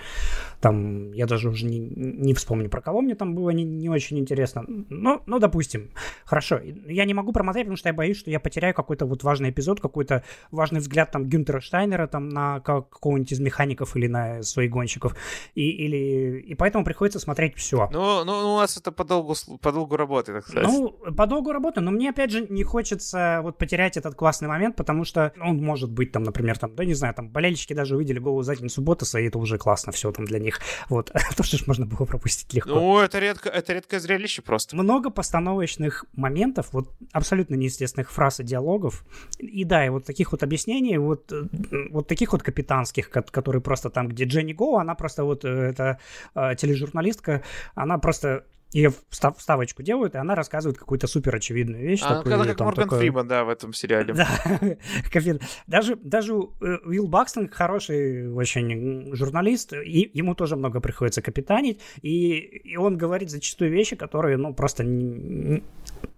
[0.61, 4.19] там, я даже уже не, не вспомню, про кого мне там было не, не очень
[4.19, 5.91] интересно, ну, ну, допустим,
[6.25, 9.51] хорошо, я не могу промотать, потому что я боюсь, что я потеряю какой-то вот важный
[9.51, 14.71] эпизод, какой-то важный взгляд там Гюнтера Штайнера там на какого-нибудь из механиков или на своих
[14.71, 15.17] гонщиков,
[15.55, 17.89] и, или, и поэтому приходится смотреть все.
[17.93, 20.69] Ну, ну, у нас это по долгу, по долгу работы, так сказать.
[20.69, 24.77] Ну, по долгу работы, но мне, опять же, не хочется вот потерять этот классный момент,
[24.77, 28.19] потому что он может быть там, например, там, да не знаю, там, болельщики даже увидели
[28.19, 30.61] голую задницу Ботаса, и это уже классно все там для них.
[30.89, 32.71] Вот, то, что можно было пропустить легко.
[32.71, 34.77] Ну, это, редко, это редкое зрелище просто.
[34.77, 39.05] Много постановочных моментов, вот абсолютно неестественных фраз и диалогов,
[39.39, 41.33] и да, и вот таких вот объяснений, вот,
[41.91, 45.99] вот таких вот капитанских, которые просто там, где Дженни Гоу, она просто вот, э, эта
[46.35, 47.43] э, тележурналистка,
[47.75, 52.01] она просто ее встав, вставочку делают, и она рассказывает какую-то супер очевидную вещь.
[52.03, 52.99] А, такую, как Морган такое...
[52.99, 54.13] Фриман, да, в этом сериале.
[54.13, 54.29] Да,
[55.67, 62.35] даже, даже э, Уилл Бакстон хороший очень журналист, и ему тоже много приходится капитанить, и,
[62.35, 64.85] и он говорит зачастую вещи, которые, ну, просто...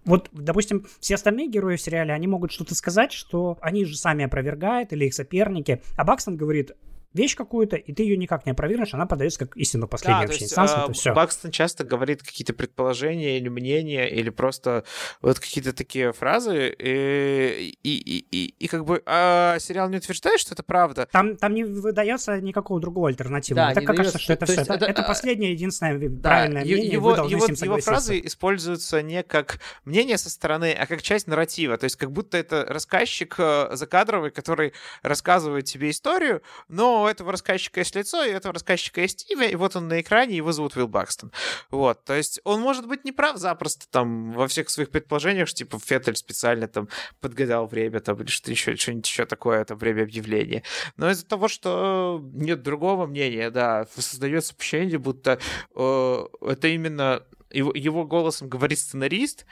[0.05, 4.25] Вот, допустим, все остальные герои в сериале, они могут что-то сказать, что они же сами
[4.25, 6.71] опровергают, или их соперники, а Бакстон говорит,
[7.13, 10.45] вещь какую-то, и ты ее никак не опровергнешь, она подается как истину последней да, вообще
[10.45, 11.13] инстанции, это все.
[11.13, 14.83] Бакстон часто говорит какие-то предположения или мнения, или просто
[15.21, 20.39] вот какие-то такие фразы, и, и, и, и, и как бы а сериал не утверждает,
[20.39, 21.07] что это правда.
[21.11, 23.69] Там, там не выдается никакого другого альтернативного.
[23.69, 24.61] Да, так кажется, что это все.
[24.61, 29.59] Это, это, это последнее, единственное да, правильное мнение, его, его, его фразы используются не как
[29.85, 31.77] мнение со стороны, а как часть нарратива.
[31.77, 37.31] То есть как будто это рассказчик э, закадровый, который рассказывает тебе историю, но у этого
[37.31, 40.51] рассказчика есть лицо, и у этого рассказчика есть имя, и вот он на экране, его
[40.51, 41.31] зовут Уилл Бакстон.
[41.71, 45.79] Вот, то есть он может быть неправ запросто там во всех своих предположениях, что типа
[45.79, 50.63] Феттель специально там подгадал время там или что еще, что-нибудь еще такое, там время объявления.
[50.97, 55.39] Но из-за того, что нет другого мнения, да, создается впечатление, будто
[55.75, 59.45] э, это именно его, его голосом говорит сценарист,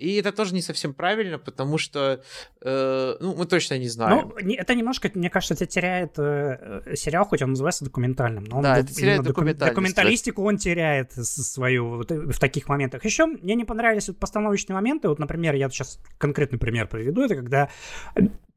[0.00, 2.22] и это тоже не совсем правильно, потому что,
[2.62, 4.32] э, ну, мы точно не знаем.
[4.34, 8.56] Ну, это немножко, мне кажется, это теряет э, э, сериал, хоть он называется документальным, но
[8.56, 9.74] он да, это теряет документальность.
[9.74, 13.04] Документалистику он теряет свою вот, в таких моментах.
[13.04, 17.36] Еще мне не понравились вот постановочные моменты, вот, например, я сейчас конкретный пример приведу, это
[17.36, 17.68] когда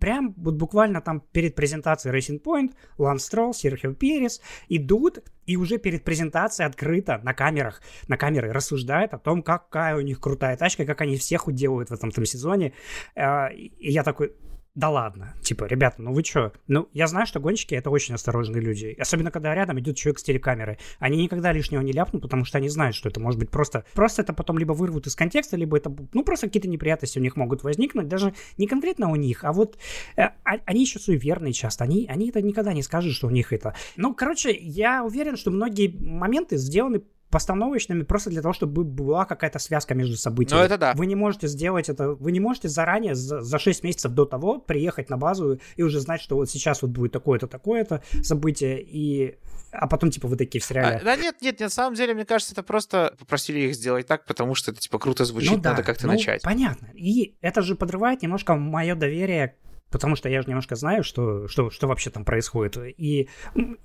[0.04, 5.78] прям вот буквально там перед презентацией Racing Point Ланс Стролл, Серхио Перес идут и уже
[5.78, 10.86] перед презентацией открыто на камерах, на камеры рассуждают о том, какая у них крутая тачка,
[10.86, 12.74] как они всех уделывают в этом там сезоне.
[13.16, 14.34] А, и я такой,
[14.76, 16.52] да ладно, типа, ребята, ну вы чё?
[16.68, 20.24] Ну, я знаю, что гонщики— это очень осторожные люди, особенно когда рядом идет человек с
[20.24, 20.78] телекамерой.
[21.00, 23.84] Они никогда лишнего не ляпнут, потому что они знают, что это может быть просто...
[23.94, 27.36] Просто это потом либо вырвут из контекста, либо это, ну, просто какие-то неприятности у них
[27.36, 29.78] могут возникнуть, даже не конкретно у них, а вот
[30.18, 33.54] э, а, они еще суеверные часто, они, они это никогда не скажут, что у них
[33.54, 33.76] это...
[33.96, 37.02] Ну, короче, я уверен, что многие моменты сделаны
[37.34, 40.60] постановочными просто для того, чтобы была какая-то связка между событиями.
[40.60, 40.94] Ну, это да.
[40.94, 44.60] Вы не можете сделать это, вы не можете заранее, за, за 6 месяцев до того,
[44.60, 49.40] приехать на базу и уже знать, что вот сейчас вот будет такое-то, такое-то событие, и
[49.72, 50.98] а потом, типа, вы такие в сериале.
[50.98, 54.26] А, да нет, нет, на самом деле, мне кажется, это просто попросили их сделать так,
[54.26, 56.44] потому что это, типа, круто звучит, ну, да, надо как-то ну, начать.
[56.44, 56.90] понятно.
[56.94, 59.56] И это же подрывает немножко мое доверие
[59.94, 62.78] потому что я же немножко знаю, что, что, что вообще там происходит.
[62.98, 63.30] И,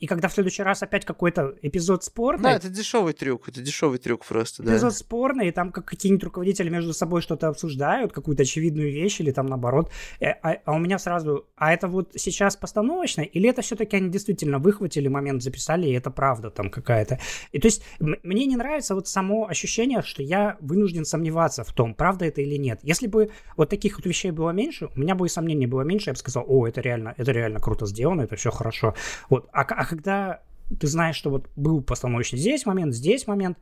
[0.01, 2.45] и когда в следующий раз опять какой-то эпизод спорный...
[2.45, 4.73] Да, это дешевый трюк, это дешевый трюк просто, да.
[4.73, 9.33] Эпизод спорный, и там как какие-нибудь руководители между собой что-то обсуждают, какую-то очевидную вещь, или
[9.33, 9.91] там наоборот.
[10.19, 14.09] Э, а, а у меня сразу, а это вот сейчас постановочно, или это все-таки они
[14.09, 17.19] действительно выхватили момент, записали, и это правда там какая-то.
[17.53, 21.95] И то есть мне не нравится вот само ощущение, что я вынужден сомневаться в том,
[21.95, 22.81] правда это или нет.
[22.83, 25.98] Если бы вот таких вот вещей было меньше, у меня бы и сомнений было меньше,
[25.99, 28.95] меньше, я бы сказал, о, это реально, это реально круто сделано, это все хорошо.
[29.29, 29.49] Вот.
[29.53, 30.41] А, а когда
[30.81, 33.59] ты знаешь, что вот был постановочный здесь момент, здесь момент,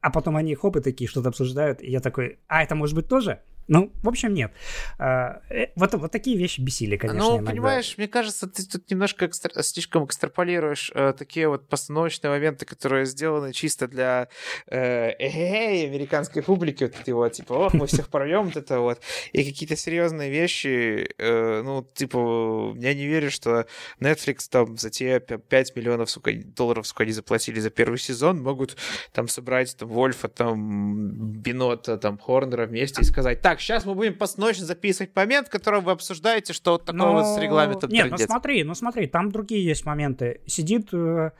[0.00, 3.08] а потом они хоп и такие что-то обсуждают, и я такой, а это может быть
[3.08, 3.40] тоже?
[3.68, 4.52] Ну, в общем, нет.
[4.98, 7.20] А, э, вот, вот такие вещи бесили, конечно.
[7.20, 7.50] Ну, иногда.
[7.50, 9.62] понимаешь, мне кажется, ты тут немножко экстра...
[9.62, 14.28] слишком экстраполируешь э, такие вот постановочные моменты, которые сделаны чисто для
[14.68, 19.00] э, американской публики, вот эти вот, типа, ох, мы всех порвем, вот это вот.
[19.32, 23.66] И какие-то серьезные вещи, э, ну, типа, я не верю, что
[24.00, 28.76] Netflix там за те 5 миллионов сука, долларов, сука, они заплатили за первый сезон, могут
[29.12, 33.94] там собрать там Вольфа, там Бинота, там Хорнера вместе и сказать, так, так, сейчас мы
[33.94, 37.12] будем постановочно записывать момент, в котором вы обсуждаете, что вот такого Но...
[37.14, 40.40] вот с регламентом Нет, ну смотри, ну смотри, там другие есть моменты.
[40.46, 41.30] Сидит, э,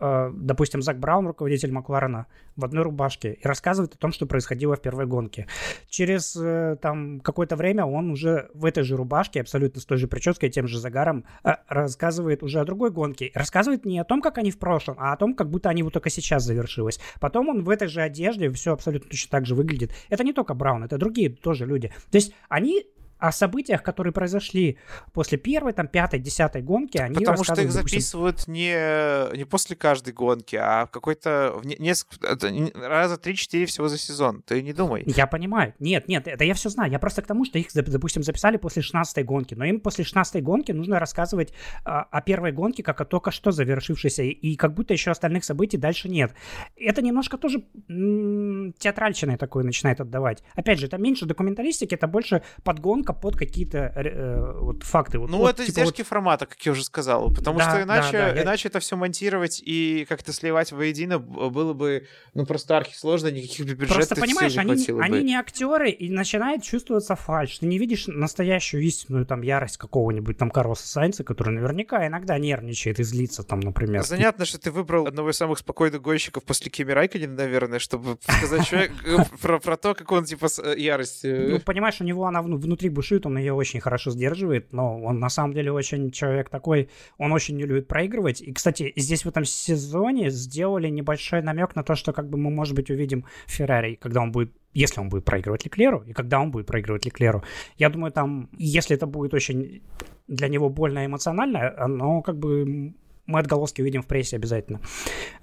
[0.00, 4.76] э, допустим, Зак Браун, руководитель Макларена, в одной рубашке и рассказывает о том, что происходило
[4.76, 5.46] в первой гонке.
[5.88, 10.06] Через э, там какое-то время он уже в этой же рубашке, абсолютно с той же
[10.06, 13.30] прической, тем же загаром, э, рассказывает уже о другой гонке.
[13.34, 15.92] Рассказывает не о том, как они в прошлом, а о том, как будто они вот
[15.92, 17.00] только сейчас завершилось.
[17.20, 19.90] Потом он в этой же одежде, все абсолютно точно так же выглядит.
[20.08, 21.88] Это не только Браун, это другие тоже люди.
[22.10, 22.86] То есть они
[23.18, 24.78] о событиях, которые произошли
[25.12, 27.82] после первой, там, пятой, десятой гонки, они Потому что их допустим...
[27.82, 31.54] записывают не, не после каждой гонки, а в какой-то...
[31.56, 32.36] В несколько,
[32.74, 34.42] раза три-четыре всего за сезон.
[34.42, 35.04] Ты не думай.
[35.06, 35.74] Я понимаю.
[35.78, 36.90] Нет, нет, это я все знаю.
[36.90, 39.54] Я просто к тому, что их, допустим, записали после 16 гонки.
[39.54, 41.52] Но им после 16 гонки нужно рассказывать
[41.84, 45.44] а, о первой гонке, как о только что завершившейся, и, и как будто еще остальных
[45.44, 46.32] событий дальше нет.
[46.76, 50.42] Это немножко тоже м- театральщиной такое начинает отдавать.
[50.54, 55.18] Опять же, это меньше документалистики, это больше подгонка под какие-то э, вот факты.
[55.18, 56.08] Вот, ну, вот, это типа, издержки вот...
[56.08, 57.32] формата, как я уже сказал.
[57.32, 58.70] Потому да, что иначе, да, да, иначе я...
[58.70, 64.08] это все монтировать и как-то сливать воедино было бы ну просто архи сложно, никаких бюджетов
[64.08, 65.02] Просто понимаешь, они, бы.
[65.02, 67.58] они не актеры, и начинает чувствоваться фальш.
[67.58, 73.00] Ты не видишь настоящую истинную там ярость какого-нибудь там Карлоса Сайнца, который наверняка иногда нервничает
[73.00, 74.02] и злится там, например.
[74.02, 78.66] Занятно, что ты выбрал одного из самых спокойных гонщиков после Кими Райконина, наверное, чтобы сказать
[78.66, 81.24] человек э, про то, как он типа э, ярость.
[81.24, 81.48] Э.
[81.50, 85.28] Ну, понимаешь, у него она внутри бушует, он ее очень хорошо сдерживает, но он на
[85.28, 88.40] самом деле очень человек такой, он очень не любит проигрывать.
[88.40, 92.50] И, кстати, здесь в этом сезоне сделали небольшой намек на то, что как бы мы,
[92.50, 96.50] может быть, увидим Феррари, когда он будет если он будет проигрывать Леклеру, и когда он
[96.50, 97.44] будет проигрывать Леклеру.
[97.78, 99.82] Я думаю, там, если это будет очень
[100.26, 102.94] для него больно эмоционально, оно как бы
[103.26, 104.80] мы отголоски увидим в прессе обязательно.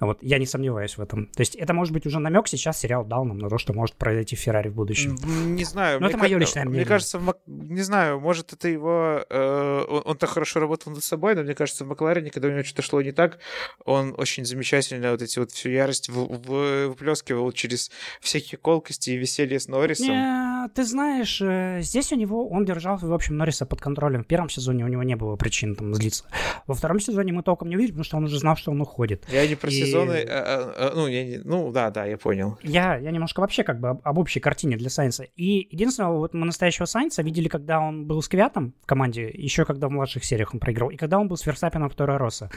[0.00, 1.26] Вот, я не сомневаюсь в этом.
[1.26, 3.96] То есть это может быть уже намек сейчас сериал дал нам на то, что может
[3.96, 5.16] произойти в Феррари в будущем.
[5.54, 6.00] Не знаю.
[6.00, 6.82] Но это мое личное мнение.
[6.82, 9.24] Мне кажется, не знаю, может это его...
[9.28, 12.50] Э, он, он так хорошо работал над собой, но мне кажется, в Макларене, когда у
[12.52, 13.38] него что-то шло не так,
[13.84, 17.90] он очень замечательно вот эти вот всю ярость выплескивал через
[18.20, 20.61] всякие колкости и веселье с Норрисом.
[20.62, 24.24] Не, ты знаешь, э, здесь у него он держал, в общем, Норриса под контролем.
[24.24, 26.24] В первом сезоне у него не было причин там злиться.
[26.66, 29.24] Во втором сезоне мы толком не увидеть, потому что он уже знал, что он уходит.
[29.30, 29.72] Я не про и...
[29.72, 32.58] сезоны, а, а, а, ну, я не, ну, да, да, я понял.
[32.62, 35.24] Я, я немножко вообще как бы об, об общей картине для Сайнса.
[35.36, 39.64] И единственного вот мы настоящего Сайнса видели, когда он был с Квятом в команде, еще
[39.64, 42.50] когда в младших сериях он проиграл, и когда он был с Версапином второй Росса.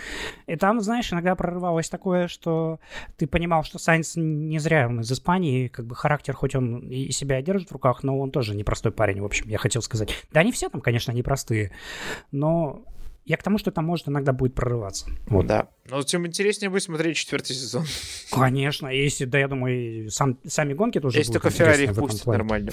[0.47, 2.79] И там, знаешь, иногда прорывалось такое, что
[3.17, 7.11] ты понимал, что Сайнс не зря он из Испании, как бы характер, хоть он и
[7.11, 10.09] себя держит в руках, но он тоже непростой парень, в общем, я хотел сказать.
[10.31, 11.71] Да они все там, конечно, непростые,
[12.31, 12.83] но
[13.25, 15.07] я к тому, что там может иногда будет прорываться.
[15.27, 15.47] Вот.
[15.47, 15.69] Да.
[15.89, 17.85] Но тем интереснее будет смотреть четвертый сезон.
[18.31, 18.87] Конечно.
[18.87, 22.71] Если, да, я думаю, сам, сами гонки тоже Если только Феррари пустит нормально.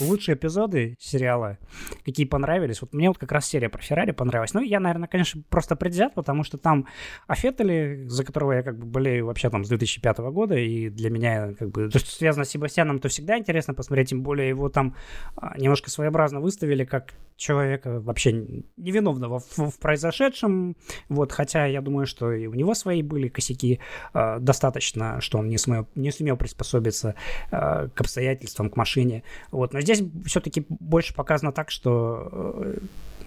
[0.00, 1.58] Лучшие эпизоды сериала,
[2.04, 2.80] какие понравились.
[2.80, 4.54] Вот мне вот как раз серия про Феррари понравилась.
[4.54, 6.86] Ну, я, наверное, конечно, просто предвзят, потому что там
[7.26, 11.10] о Феттеле, за которого я как бы болею вообще там с 2005 года, и для
[11.10, 14.68] меня как бы то, что связано с Себастьяном, то всегда интересно посмотреть, тем более его
[14.68, 14.94] там
[15.36, 18.32] а, немножко своеобразно выставили как человека вообще
[18.76, 20.76] невиновного в, в произошедшем,
[21.08, 23.80] вот, хотя я думаю, что и у него свои были косяки,
[24.12, 27.14] э, достаточно, что он не сумел, не сумел приспособиться
[27.50, 29.89] э, к обстоятельствам, к машине, вот, но здесь
[30.24, 32.78] все-таки больше показано так, что э,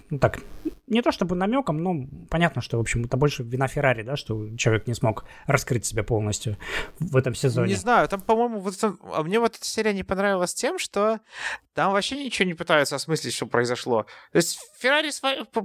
[0.10, 0.40] ну так,
[0.88, 4.56] не то чтобы намеком, но понятно, что, в общем, это больше вина Феррари, да, что
[4.58, 6.58] человек не смог раскрыть себя полностью
[7.00, 7.70] в этом сезоне.
[7.70, 11.20] Не знаю, там, по-моему, вот а мне вот эта серия не понравилась тем, что
[11.74, 14.06] там вообще ничего не пытаются осмыслить, что произошло.
[14.32, 15.10] То есть Феррари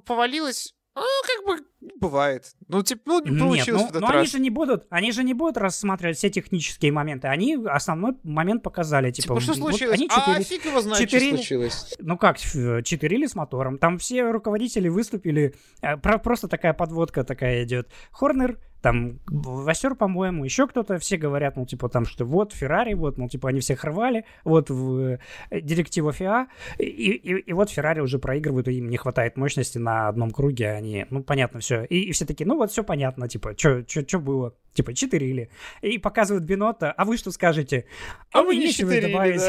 [0.07, 1.67] повалилась ну, как бы
[1.99, 2.55] бывает.
[2.68, 4.16] Ну, типа, ну, не получилось Нет, ну, в этот но раз.
[4.16, 7.28] они же не будут, они же не будут рассматривать все технические моменты.
[7.28, 9.34] Они основной момент показали, типа.
[9.34, 9.99] Типа, что случилось?
[9.99, 11.94] Вот они четыре, а фиг его знает, четыре, что случилось.
[11.99, 13.78] Ну как, четырили с мотором.
[13.78, 15.55] Там все руководители выступили.
[15.82, 17.90] Э, просто такая подводка такая идет.
[18.11, 23.18] Хорнер там Васер, по-моему, еще кто-то, все говорят, ну, типа, там, что вот Феррари, вот,
[23.18, 25.18] ну, типа, они всех рвали, вот в
[25.51, 26.47] э, директива ФИА,
[26.79, 30.70] и, и, и вот Феррари уже проигрывают, и им не хватает мощности на одном круге,
[30.70, 31.85] они, ну, понятно все.
[31.85, 35.51] И, и все такие, ну, вот все понятно, типа, что было, типа, читерили.
[35.83, 37.85] И показывают Бинота, а вы что скажете?
[38.33, 39.43] А, а вы нечего добавить.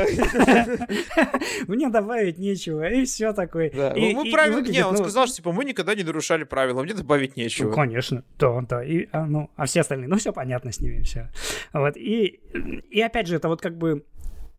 [1.67, 3.71] Мне добавить нечего, и все такое.
[3.75, 7.37] Мы правильно, не, он ну, сказал, что, типа, мы никогда не нарушали правила, мне добавить
[7.37, 7.71] нечего.
[7.71, 11.29] Конечно, да, да, и а, ну, а все остальные, ну, все понятно с ними, все.
[11.73, 12.39] Вот, и,
[12.89, 14.03] и опять же, это вот как бы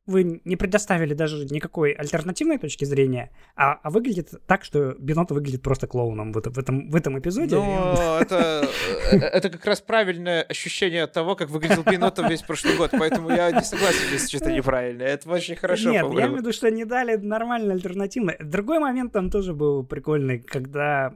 [0.06, 5.62] вы не предоставили даже никакой альтернативной точки зрения, а, а выглядит так, что Бенотто выглядит
[5.62, 7.54] просто клоуном в, в, этом, в этом эпизоде.
[7.54, 8.68] Ну, это,
[9.12, 13.50] э, это как раз правильное ощущение того, как выглядел Бенотто весь прошлый год, поэтому я
[13.52, 15.02] не согласен, если что-то неправильно.
[15.02, 18.34] Это очень хорошо, Нет, я имею в виду, что не дали нормально альтернативно.
[18.40, 21.14] Другой момент там тоже был прикольный, когда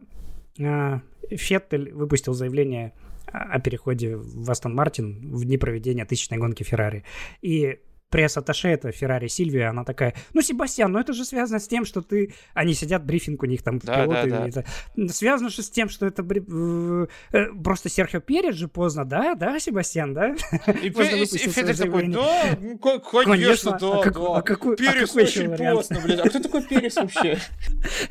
[0.59, 2.93] э, Феттель выпустил заявление
[3.26, 7.05] о переходе в Астон Мартин в дни проведения тысячной гонки Феррари.
[7.43, 7.80] И
[8.15, 12.01] пресс-атташе, это Феррари Сильвия, она такая, ну, Себастьян, ну это же связано с тем, что
[12.01, 12.33] ты...
[12.55, 14.31] Они сидят, брифинг у них там, да, пилоты.
[14.31, 14.62] Да, да.
[14.97, 15.12] Это...
[15.12, 16.23] Связано же с тем, что это.
[17.33, 20.29] Э, просто Серхио Перес же поздно, да, да, Себастьян, да?
[20.81, 24.37] И, Федор такой, да, ну, конечно, да, а да.
[24.37, 26.21] А какой, Перес очень поздно, блядь.
[26.21, 27.39] А кто такой Перес вообще?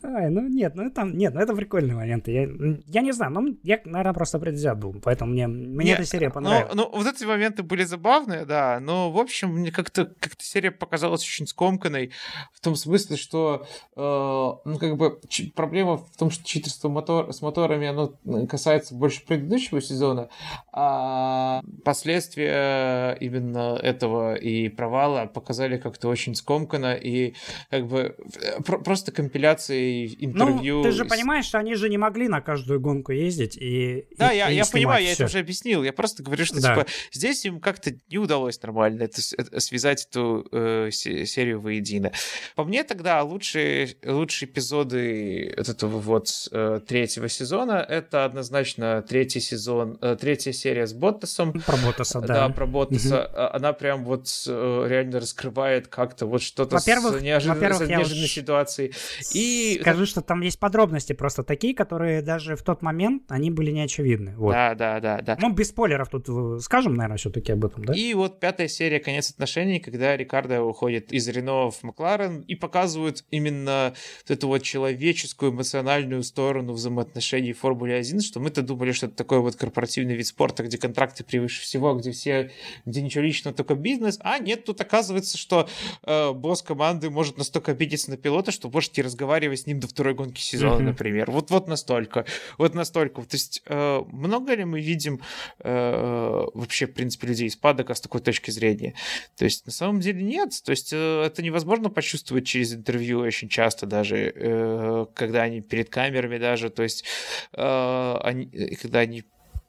[0.03, 2.29] Ай, ну нет, ну там, нет, ну это прикольный момент.
[2.29, 2.49] Я,
[2.87, 6.29] я не знаю, ну я, наверное, просто предвзят был, поэтому мне, мне нет, эта серия
[6.29, 6.75] ну, понравилась.
[6.75, 10.71] Ну, ну, вот эти моменты были забавные, да, но, в общем, мне как-то как серия
[10.71, 12.13] показалась очень скомканной,
[12.53, 15.19] в том смысле, что, э, ну, как бы,
[15.55, 18.15] проблема в том, что читерство мотор, с моторами, оно
[18.47, 20.29] касается больше предыдущего сезона,
[20.73, 27.35] а последствия именно этого и провала показали как-то очень скомканно, и
[27.71, 30.78] как бы э, просто компенсировали компиляции интервью.
[30.78, 34.32] Ну, ты же понимаешь, что они же не могли на каждую гонку ездить и Да,
[34.32, 35.82] и, я, и я понимаю, я это уже объяснил.
[35.82, 36.74] Я просто говорю, что да.
[36.74, 42.12] типа здесь им как-то не удалось нормально это, это, связать эту э, серию воедино.
[42.55, 49.41] По мне тогда лучшие, лучшие эпизоды вот этого вот э, третьего сезона это однозначно третий
[49.41, 51.53] сезон, э, третья серия с Боттасом.
[51.66, 52.26] Про Боттаса, да.
[52.26, 53.30] Да, про Боттаса.
[53.32, 53.57] Угу.
[53.57, 58.93] Она прям вот э, реально раскрывает как-то вот что-то с неожиданной ситуацией.
[59.35, 59.79] И...
[59.81, 64.35] Скажу, что там есть подробности просто такие, которые даже в тот момент, они были неочевидны.
[64.37, 64.53] Вот.
[64.53, 65.37] Да, да, да, да.
[65.41, 67.95] Ну, без спойлеров тут э, скажем, наверное, все-таки об этом, да?
[67.95, 73.25] И вот пятая серия «Конец отношений», когда Рикардо уходит из Рено в Макларен и показывают
[73.31, 79.07] именно вот эту вот человеческую, эмоциональную сторону взаимоотношений в Формуле 1, что мы-то думали, что
[79.07, 82.51] это такой вот корпоративный вид спорта, где контракты превыше всего, где все,
[82.87, 84.18] где ничего личного, только бизнес.
[84.23, 85.68] А нет, тут оказывается, что
[86.05, 89.89] э, босс команды может настолько обидеться на пилота, что может разговаривать разговаривать с ним до
[89.89, 90.85] второй гонки сезона, mm-hmm.
[90.85, 91.31] например.
[91.31, 92.25] Вот, вот настолько.
[92.59, 93.23] Вот настолько.
[93.23, 95.21] То есть э, много ли мы видим
[95.59, 98.95] э, вообще, в принципе, людей из падока с такой точки зрения?
[99.37, 100.51] То есть на самом деле нет.
[100.65, 105.91] То есть э, это невозможно почувствовать через интервью очень часто даже, э, когда они перед
[105.91, 106.71] камерами даже.
[106.71, 107.05] То есть
[107.53, 108.47] э, они,
[108.81, 109.25] когда они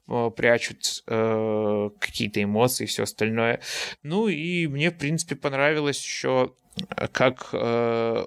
[0.08, 3.62] э, прячут э, какие-то эмоции и все остальное.
[4.04, 6.54] Ну и мне, в принципе, понравилось еще,
[7.12, 8.26] как э,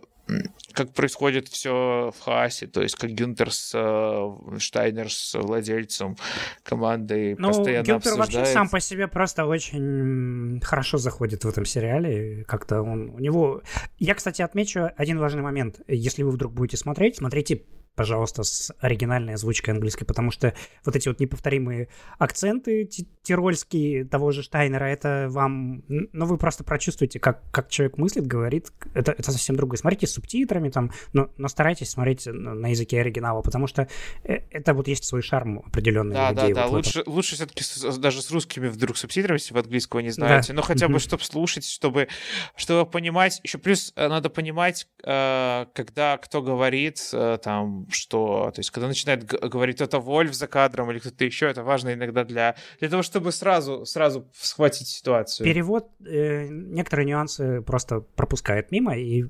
[0.72, 6.16] как происходит все в Хаасе, то есть как Гюнтер с э, Штайнер с владельцем
[6.62, 8.34] команды ну, постоянно Гюнтер обсуждает.
[8.34, 13.62] вообще сам по себе просто очень хорошо заходит в этом сериале, как-то он, у него...
[13.98, 15.80] Я, кстати, отмечу один важный момент.
[15.86, 17.62] Если вы вдруг будете смотреть, смотрите
[17.94, 21.88] пожалуйста, с оригинальной озвучкой английской, потому что вот эти вот неповторимые
[22.18, 22.88] акценты
[23.22, 25.82] тирольские того же Штайнера, это вам...
[25.88, 28.72] Ну, вы просто прочувствуете, как, как человек мыслит, говорит.
[28.94, 29.78] Это, это совсем другое.
[29.78, 33.88] Смотрите с субтитрами там, но, но старайтесь смотреть на языке оригинала, потому что
[34.24, 36.14] э, это вот есть свой шарм определенный.
[36.14, 36.66] Да, да, да.
[36.66, 37.64] Вот лучше, лучше все-таки
[37.98, 40.48] даже с русскими вдруг субтитрами, если вы английского не знаете.
[40.48, 40.54] Да.
[40.54, 42.08] Но хотя бы, чтобы слушать, чтобы,
[42.56, 43.40] чтобы понимать.
[43.44, 47.00] Еще плюс э, надо понимать, э, когда кто говорит,
[47.42, 48.50] там, что...
[48.54, 52.24] То есть, когда начинает говорить кто-то Вольф за кадром или кто-то еще, это важно иногда
[52.24, 55.44] для, для того, чтобы сразу, сразу схватить ситуацию.
[55.44, 59.24] Перевод э, некоторые нюансы просто пропускает мимо, и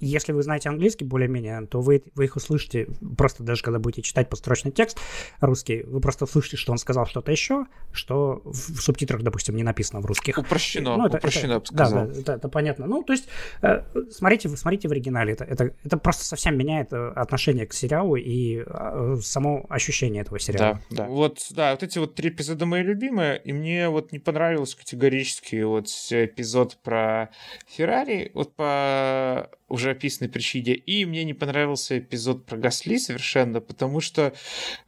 [0.00, 4.28] если вы знаете английский более-менее, то вы, вы их услышите просто даже когда будете читать
[4.28, 4.98] построчный текст
[5.40, 10.00] русский, вы просто услышите, что он сказал что-то еще, что в субтитрах, допустим, не написано
[10.00, 10.38] в русских.
[10.38, 12.06] Упрощено, ну, это, упрощено, это, я бы сказал.
[12.06, 12.86] Да, да это, это понятно.
[12.86, 13.28] Ну, то есть,
[13.62, 18.16] э, смотрите, смотрите в оригинале, это, это, это просто совсем меняет э, отношение к сериалу
[18.16, 20.80] и э, само ощущение этого сериала.
[20.90, 21.08] Да, да.
[21.08, 25.62] Вот, да, вот эти вот три эпизода мои любимые, и мне вот не понравился категорически
[25.62, 27.30] вот эпизод про
[27.66, 30.74] Феррари, вот по уже описанной причине.
[30.74, 34.34] И мне не понравился эпизод про Гасли совершенно, потому что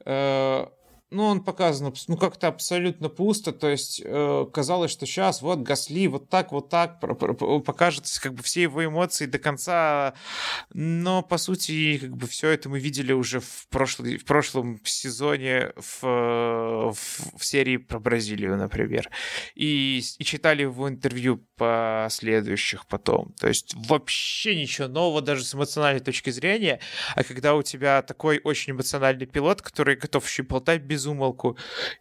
[0.05, 0.67] э,
[1.15, 6.09] ну, он показан, ну, как-то абсолютно пусто, то есть э, казалось, что сейчас вот Гасли
[6.09, 7.01] вот так, вот так
[7.65, 10.15] покажет как бы все его эмоции до конца,
[10.73, 15.73] но, по сути, как бы все это мы видели уже в, прошлый, в прошлом сезоне
[15.77, 19.09] в, в, в серии про Бразилию, например,
[19.55, 26.03] и, и читали его интервью последующих потом, то есть вообще ничего нового даже с эмоциональной
[26.03, 26.81] точки зрения,
[27.15, 31.57] а когда у тебя такой очень эмоциональный пилот, который готов болтать без безумолку,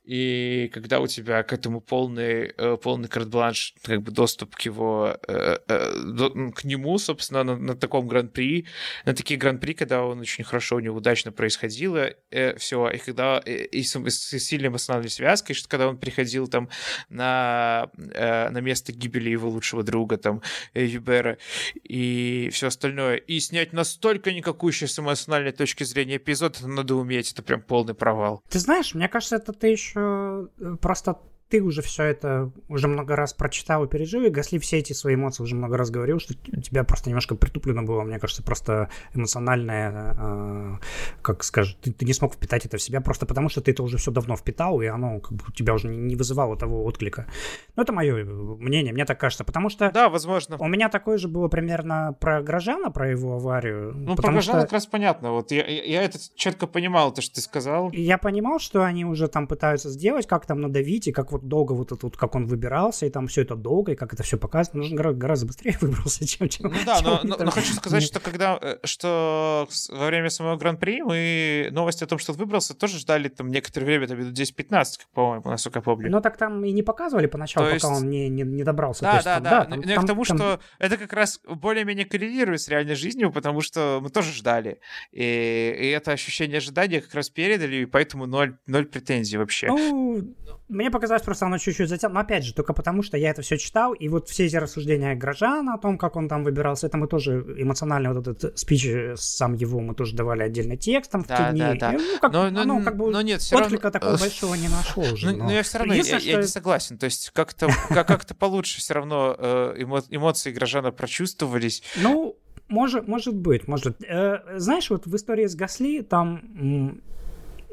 [0.06, 5.18] и когда у тебя к этому полный, э, полный карт-бланш, как бы доступ к его,
[5.28, 8.66] э, э, к нему, собственно, на, на таком гран-при,
[9.06, 12.10] на такие гран-при, когда он очень хорошо, у него удачно происходило,
[12.58, 16.70] все, и когда и с, с сильной эмоциональной связкой, что когда он приходил там
[17.10, 20.42] на, на место гибели его лучшего друга, там,
[20.74, 21.38] Юбера,
[21.84, 27.44] и все остальное, и снять настолько никакущий с эмоциональной точки зрения эпизод, надо уметь, это
[27.44, 28.44] прям полный провал.
[28.50, 31.20] Ты знаешь, мне кажется, это ты еще э, просто
[31.54, 35.14] ты уже все это уже много раз прочитал и пережил, и Гасли все эти свои
[35.14, 38.90] эмоции уже много раз говорил, что у тебя просто немножко притуплено было, мне кажется, просто
[39.14, 40.74] эмоциональное, э,
[41.22, 43.84] как скажешь, ты, ты не смог впитать это в себя просто потому, что ты это
[43.84, 47.28] уже все давно впитал, и оно как бы у тебя уже не, вызывало того отклика.
[47.76, 49.92] Но это мое мнение, мне так кажется, потому что...
[49.92, 50.58] Да, возможно.
[50.60, 53.94] У меня такое же было примерно про Грожана, про его аварию.
[53.94, 54.66] Ну, про Грожана что...
[54.66, 57.92] как раз понятно, вот я, я это четко понимал, то, что ты сказал.
[57.92, 61.74] Я понимал, что они уже там пытаются сделать, как там надавить, и как вот долго
[61.74, 64.38] вот это вот, как он выбирался, и там все это долго, и как это все
[64.38, 64.80] показано.
[64.80, 66.50] Нужно гораздо, гораздо быстрее выбрался, чем...
[66.50, 70.30] чем ну да, чем но, но, но хочу сказать, что когда, э, что во время
[70.30, 74.20] самого Гран-при мы новости о том, что он выбрался, тоже ждали там некоторое время, там
[74.20, 76.10] минут 10-15, по-моему, насколько я помню.
[76.10, 77.82] Но так там и не показывали поначалу, есть...
[77.82, 79.04] пока он не, не, не добрался.
[79.04, 79.50] Да, есть, да, там, да.
[79.50, 80.38] да там, но там, к тому, там...
[80.38, 84.80] что это как раз более-менее коррелирует с реальной жизнью, потому что мы тоже ждали.
[85.12, 89.68] И, и это ощущение ожидания как раз передали, и поэтому ноль, ноль претензий вообще.
[89.68, 90.36] Ну,
[90.74, 93.58] мне показалось просто оно чуть-чуть затянуто, но опять же, только потому, что я это все
[93.58, 97.08] читал, и вот все эти рассуждения Грожана о том, как он там выбирался, это мы
[97.08, 101.52] тоже эмоционально вот этот спич сам его мы тоже давали отдельно текстом да, в те
[101.52, 101.60] дни.
[101.60, 101.92] Да, да.
[101.94, 104.00] Ну, как, но, но, ну, как бы но нет, все отклика равно...
[104.00, 105.32] такого большого не нашел уже.
[105.32, 106.18] Но, но, но я все равно, я, что...
[106.18, 110.92] я не согласен, то есть как-то как, как-то получше все равно э, эмо, эмоции Грожана
[110.92, 111.84] прочувствовались.
[112.02, 114.04] Ну, может, может быть, может.
[114.04, 117.02] Э, знаешь, вот в истории с Гасли там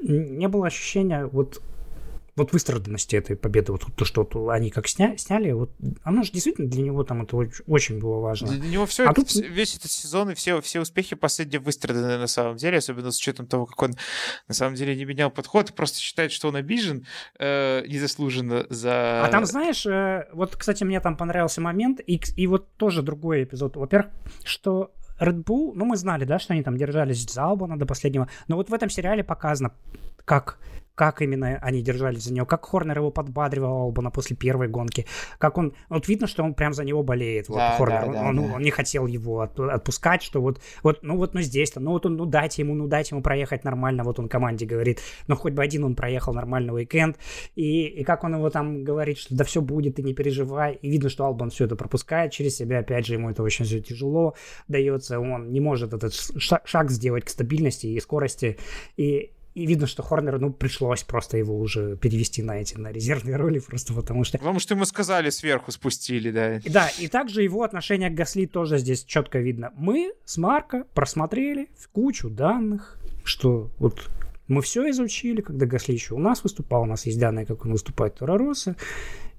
[0.03, 1.62] не было ощущения вот
[2.37, 5.70] вот выстраданности этой победы, вот то, что вот они как сня, сняли, вот
[6.03, 8.49] оно же действительно для него там это очень, очень было важно.
[8.49, 9.35] Для него все а это, тут...
[9.35, 13.47] весь этот сезон и все, все успехи последние выстраданы на самом деле, особенно с учетом
[13.47, 13.95] того, как он
[14.49, 17.07] на самом деле не менял подход, просто считает, что он обижен
[17.39, 19.24] э, незаслуженно за...
[19.24, 23.45] А там, знаешь, э, вот, кстати, мне там понравился момент, и, и вот тоже другой
[23.45, 23.76] эпизод.
[23.76, 24.11] Во-первых,
[24.45, 28.28] что Red Bull, ну, мы знали, да, что они там держались за Албана до последнего,
[28.49, 29.72] но вот в этом сериале показано,
[30.24, 30.59] как
[30.95, 35.07] как именно они держались за него, как Хорнер его подбадривал Албана после первой гонки,
[35.38, 38.12] как он, вот видно, что он прям за него болеет, вот да, Хорнер, да, он,
[38.12, 38.55] да, он, да.
[38.57, 42.07] он не хотел его от, отпускать, что вот, вот, ну вот, ну здесь-то, ну вот
[42.07, 45.55] он, ну дайте ему, ну дайте ему проехать нормально, вот он команде говорит, но хоть
[45.55, 47.16] бы один он проехал нормально уикенд,
[47.55, 50.91] и, и как он его там говорит, что да все будет, ты не переживай, и
[50.91, 54.34] видно, что Албан все это пропускает через себя, опять же, ему это очень все тяжело
[54.68, 58.59] дается, он не может этот шаг сделать к стабильности и скорости,
[58.97, 63.37] и и видно, что Хорнеру, ну, пришлось просто его уже перевести на эти, на резервные
[63.37, 64.39] роли, просто потому что...
[64.39, 66.57] Потому что ему сказали, сверху спустили, да.
[66.57, 69.71] И, да, и также его отношение к Гасли тоже здесь четко видно.
[69.77, 74.09] Мы с Марко просмотрели кучу данных, что вот
[74.49, 77.73] мы все изучили, когда Гасли еще у нас выступал, у нас есть данные, как он
[77.73, 78.77] выступает в Торороса,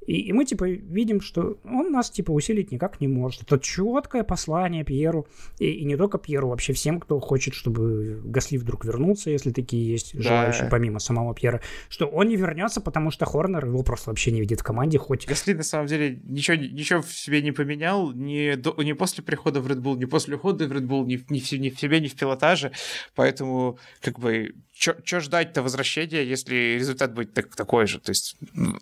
[0.05, 3.43] и, и мы, типа, видим, что он нас, типа, усилить никак не может.
[3.43, 5.27] Это четкое послание Пьеру,
[5.59, 9.87] и, и не только Пьеру, вообще всем, кто хочет, чтобы Гасли вдруг вернулся, если такие
[9.91, 10.21] есть да.
[10.21, 14.39] желающие, помимо самого Пьера, что он не вернется, потому что Хорнер его просто вообще не
[14.39, 15.27] видит в команде, хоть...
[15.27, 19.61] Гасли, на самом деле, ничего, ничего в себе не поменял, ни, до, ни после прихода
[19.61, 21.99] в Red Bull, ни после ухода в Red Bull, ни, ни, в, ни в себе,
[21.99, 22.71] ни в пилотаже,
[23.13, 27.99] поэтому, как бы, что ждать-то возвращения, если результат будет так, такой же?
[27.99, 28.35] То есть,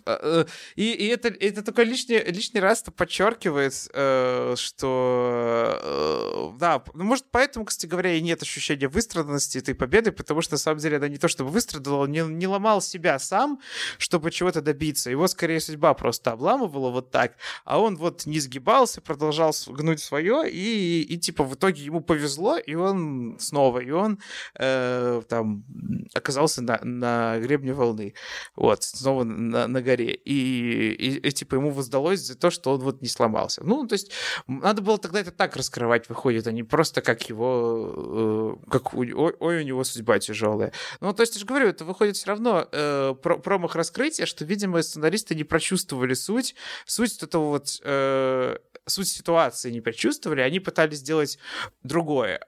[0.06, 0.44] а, э,
[0.76, 5.78] и, и это, это только лишний, лишний раз -то подчеркивает, э, что,
[6.54, 10.54] э, да, ну, может, поэтому, кстати говоря, и нет ощущения выстраданности этой победы, потому что,
[10.54, 13.60] на самом деле, она не то чтобы выстрадала, не, не ломал себя сам,
[13.98, 15.10] чтобы чего-то добиться.
[15.10, 17.34] Его, скорее, судьба просто обламывала вот так,
[17.64, 22.56] а он вот не сгибался, продолжал гнуть свое, и, и, типа, в итоге ему повезло,
[22.56, 24.18] и он снова, и он
[24.54, 25.64] э, там
[26.14, 28.14] оказался на, на гребне волны,
[28.56, 30.14] вот, снова на, на горе.
[30.14, 33.62] И, и, и, типа, ему воздалось за то, что он вот не сломался.
[33.64, 34.12] Ну, то есть,
[34.46, 39.12] надо было тогда это так раскрывать, выходит, а не просто как его, э, как, ой,
[39.12, 40.72] ой, у него судьба тяжелая.
[41.00, 44.44] Ну, то есть, я же говорю, это выходит все равно э, про, промах раскрытия, что,
[44.44, 46.54] видимо, сценаристы не прочувствовали суть,
[46.86, 51.38] суть этого вот, э, суть ситуации не прочувствовали, они пытались сделать
[51.82, 52.40] другое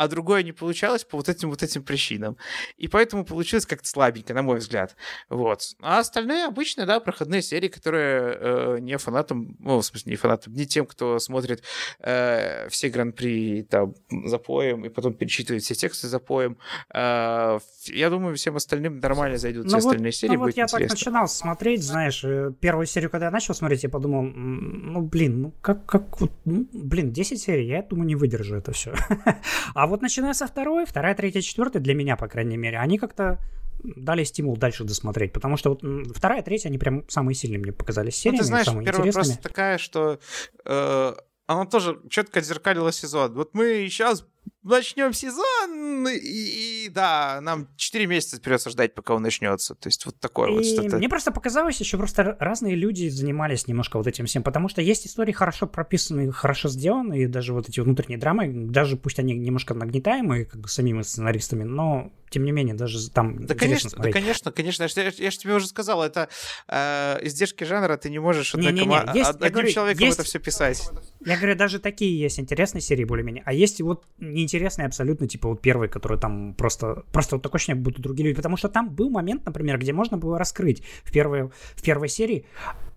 [0.00, 2.38] а другое не получалось по вот этим вот этим причинам.
[2.78, 4.96] И поэтому получилось как-то слабенько, на мой взгляд.
[5.28, 5.74] Вот.
[5.82, 10.54] А остальные обычные, да, проходные серии, которые э, не фанатам, ну, в смысле, не фанатам,
[10.54, 11.62] не тем, кто смотрит
[11.98, 13.94] э, все гран-при там
[14.24, 16.56] за поем и потом перечитывает все тексты за поем.
[16.94, 20.32] Э, я думаю, всем остальным нормально зайдут ну все вот, остальные серии.
[20.32, 20.78] Ну вот я интересно.
[20.78, 25.42] так начинал смотреть, знаешь, э, первую серию, когда я начал смотреть, я подумал, ну, блин,
[25.42, 26.04] ну, как, как,
[26.46, 28.94] ну, блин, 10 серий, я думаю, не выдержу это все.
[29.74, 33.38] а вот начиная со второй, вторая, третья, четвертая, для меня, по крайней мере, они как-то
[33.82, 35.82] дали стимул дальше досмотреть, потому что вот
[36.14, 39.42] вторая, третья, они прям самые сильные мне показались сериями, ну, ты знаешь, самые первая просто
[39.42, 40.18] такая, что
[40.64, 41.14] э,
[41.46, 43.34] она тоже четко зеркалила сезон.
[43.34, 44.26] Вот мы сейчас
[44.62, 49.74] начнем сезон, и, и да, нам 4 месяца придется ждать, пока он начнется.
[49.74, 50.96] То есть вот такое и вот что-то.
[50.98, 55.06] Мне просто показалось, еще просто разные люди занимались немножко вот этим всем, потому что есть
[55.06, 60.44] истории хорошо прописанные, хорошо сделанные, даже вот эти внутренние драмы, даже пусть они немножко нагнетаемые,
[60.44, 64.14] как бы самими сценаристами, но тем не менее, даже там да, конечно, смотреть.
[64.14, 64.82] Да, конечно, конечно.
[64.84, 66.28] Я, я, я же тебе уже сказал, это
[66.68, 69.00] э, издержки жанра, ты не можешь не, не, не.
[69.14, 70.88] Есть, одним говорю, человеком есть, это все писать.
[71.24, 75.60] Я говорю, даже такие есть интересные серии более-менее, а есть вот неинтересные абсолютно, типа вот
[75.60, 79.10] первый, который там просто, просто вот такое ощущение, будут другие люди, потому что там был
[79.10, 82.46] момент, например, где можно было раскрыть в первой, в первой серии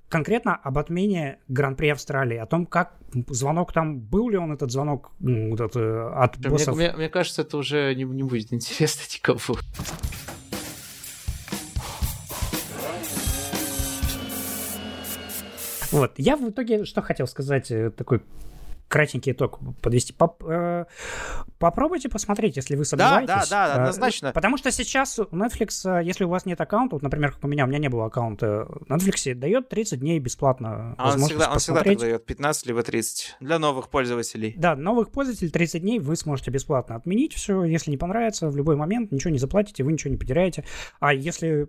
[0.09, 2.93] конкретно об отмене Гран-при Австралии, о том, как
[3.29, 6.75] звонок там, был ли он этот звонок вот это, э, от мне, боссов.
[6.75, 9.39] Мне, мне кажется, это уже не, не будет интересно никому.
[15.91, 18.21] Вот, я в итоге что хотел сказать, э, такой
[18.93, 20.13] кратенький итог подвести.
[20.13, 20.85] Поп, э,
[21.57, 23.27] попробуйте посмотреть, если вы сомневаетесь.
[23.27, 24.27] Да, да, да, однозначно.
[24.27, 27.47] Э, потому что сейчас Netflix, э, если у вас нет аккаунта, вот, например, как у
[27.47, 30.93] меня, у меня не было аккаунта, Netflix дает 30 дней бесплатно.
[30.99, 34.53] А он всегда, он всегда так дает 15 либо 30 для новых пользователей.
[34.57, 38.75] Да, новых пользователей 30 дней вы сможете бесплатно отменить все, если не понравится, в любой
[38.75, 40.65] момент ничего не заплатите, вы ничего не потеряете.
[40.99, 41.67] А если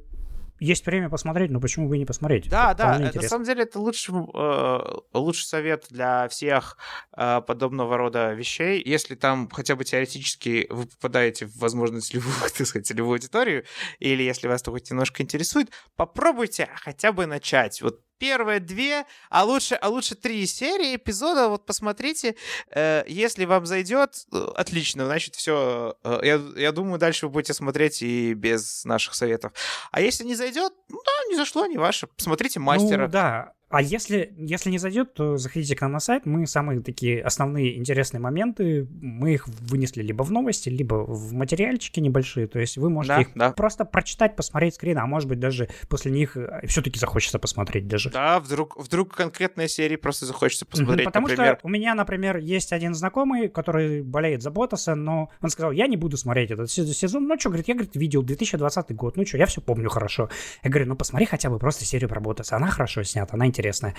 [0.61, 2.48] есть время посмотреть, но почему бы и не посмотреть?
[2.48, 4.78] Да, это да, на самом деле это лучший, э,
[5.12, 6.78] лучший совет для всех
[7.16, 8.82] э, подобного рода вещей.
[8.84, 13.64] Если там хотя бы теоретически вы попадаете в возможность целевую, так сказать, целевую аудиторию,
[13.98, 17.82] или если вас хоть немножко интересует, попробуйте хотя бы начать.
[17.82, 21.48] Вот первые две, а лучше, а лучше три серии эпизода.
[21.48, 22.36] Вот посмотрите,
[22.70, 25.96] э, если вам зайдет, э, отлично, значит все.
[26.04, 29.52] Э, я, я думаю, дальше вы будете смотреть и без наших советов.
[29.90, 32.06] А если не зайдет, ну да, не зашло, не ваше.
[32.06, 33.06] Посмотрите мастера.
[33.06, 36.26] Ну да, а если, если не зайдет, то заходите к нам на сайт.
[36.26, 41.98] Мы самые такие основные интересные моменты, мы их вынесли либо в новости, либо в материальчики
[41.98, 42.46] небольшие.
[42.46, 43.50] То есть вы можете да, их да.
[43.50, 48.10] просто прочитать, посмотреть скрин, а может быть даже после них э, все-таки захочется посмотреть даже.
[48.10, 51.56] Да, вдруг, вдруг конкретная серия просто захочется посмотреть, Потому например.
[51.58, 55.88] что у меня, например, есть один знакомый, который болеет за Ботаса, но он сказал, я
[55.88, 57.26] не буду смотреть этот сезон.
[57.26, 60.28] Ну что, говорит, я, говорит, видел 2020 год, ну что, я все помню хорошо.
[60.62, 63.63] Я говорю, ну посмотри хотя бы просто серию про Ботаса, она хорошо снята, она интересная
[63.64, 63.94] интересное.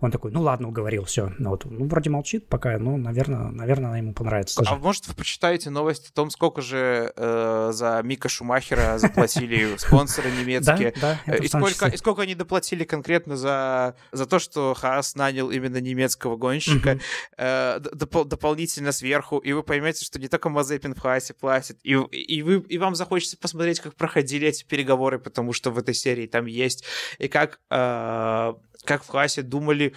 [0.00, 1.32] Он такой, ну ладно, уговорил, все.
[1.38, 4.60] Ну, вот, ну, вроде молчит пока, ну, наверное, наверное, ему понравится.
[4.60, 4.80] А тоже.
[4.80, 10.94] может, вы почитаете новость о том, сколько же э, за Мика Шумахера заплатили спонсоры немецкие?
[11.00, 11.36] Да, да.
[11.36, 16.36] И сколько, и сколько они доплатили конкретно за, за то, что Хаас нанял именно немецкого
[16.36, 16.98] гонщика
[17.36, 21.92] э, доп, дополнительно сверху, и вы поймете, что не только Мазепин в Хаасе платит, и,
[21.92, 26.26] и, вы, и вам захочется посмотреть, как проходили эти переговоры, потому что в этой серии
[26.26, 26.84] там есть,
[27.18, 28.54] и как, э,
[28.92, 29.94] как в Хаасе думали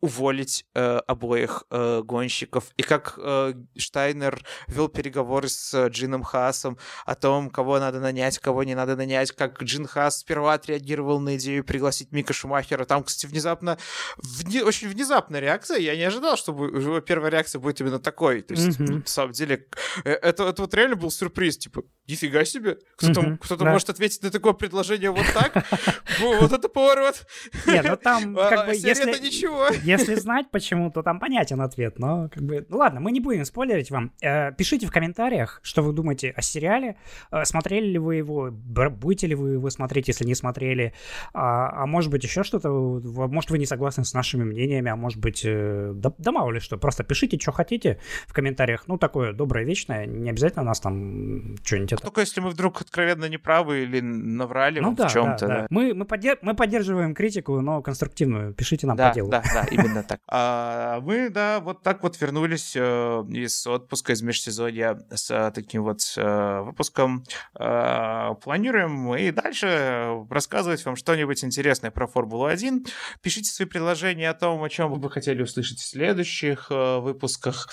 [0.00, 2.66] уволить э, обоих э, гонщиков.
[2.76, 8.62] И как э, Штайнер вел переговоры с Джином Хасом о том, кого надо нанять, кого
[8.62, 12.84] не надо нанять, как Джин Хас сперва отреагировал на идею пригласить Мика Шумахера.
[12.84, 13.76] Там, кстати, внезапно,
[14.18, 15.78] вне, очень внезапная реакция.
[15.78, 18.42] Я не ожидал, что его первая реакция будет именно такой.
[18.42, 19.00] То есть, mm-hmm.
[19.00, 19.66] на самом деле,
[20.04, 21.58] э, это, это вот реально был сюрприз.
[21.58, 23.38] Типа, нифига себе, кто-то, mm-hmm.
[23.38, 23.72] кто-то да.
[23.72, 25.66] может ответить на такое предложение вот так.
[26.20, 27.26] Вот это поворот.
[27.66, 29.10] Нет, ну там как бы если...
[29.10, 29.68] это ничего.
[29.88, 32.66] Если знать почему, то там понятен ответ, но как бы...
[32.68, 34.12] Ну ладно, мы не будем спойлерить вам.
[34.22, 36.96] Э, пишите в комментариях, что вы думаете о сериале.
[37.30, 40.92] Э, смотрели ли вы его, будете ли вы его смотреть, если не смотрели.
[41.32, 45.18] А, а может быть еще что-то, может вы не согласны с нашими мнениями, а может
[45.18, 46.76] быть, э, да, да мало ли что.
[46.76, 48.84] Просто пишите, что хотите в комментариях.
[48.86, 50.06] Ну, такое доброе, вечное.
[50.06, 51.92] Не обязательно нас там что-нибудь...
[51.92, 52.02] Это...
[52.02, 55.46] Только если мы вдруг откровенно неправы или наврали ну, да, в чем-то.
[55.46, 55.60] Да, да.
[55.62, 55.66] Да.
[55.70, 56.38] Мы, мы, поддерж...
[56.42, 58.52] мы поддерживаем критику, но конструктивную.
[58.52, 59.30] Пишите нам да, по делу.
[59.30, 60.20] Да, да, именно так.
[60.28, 66.00] А мы, да, вот так вот вернулись э, из отпуска, из межсезонья с таким вот
[66.16, 67.24] э, выпуском.
[67.58, 72.88] Э, планируем и дальше рассказывать вам что-нибудь интересное про Формулу-1.
[73.22, 77.68] Пишите свои предложения о том, о чем вы бы хотели услышать в следующих э, выпусках.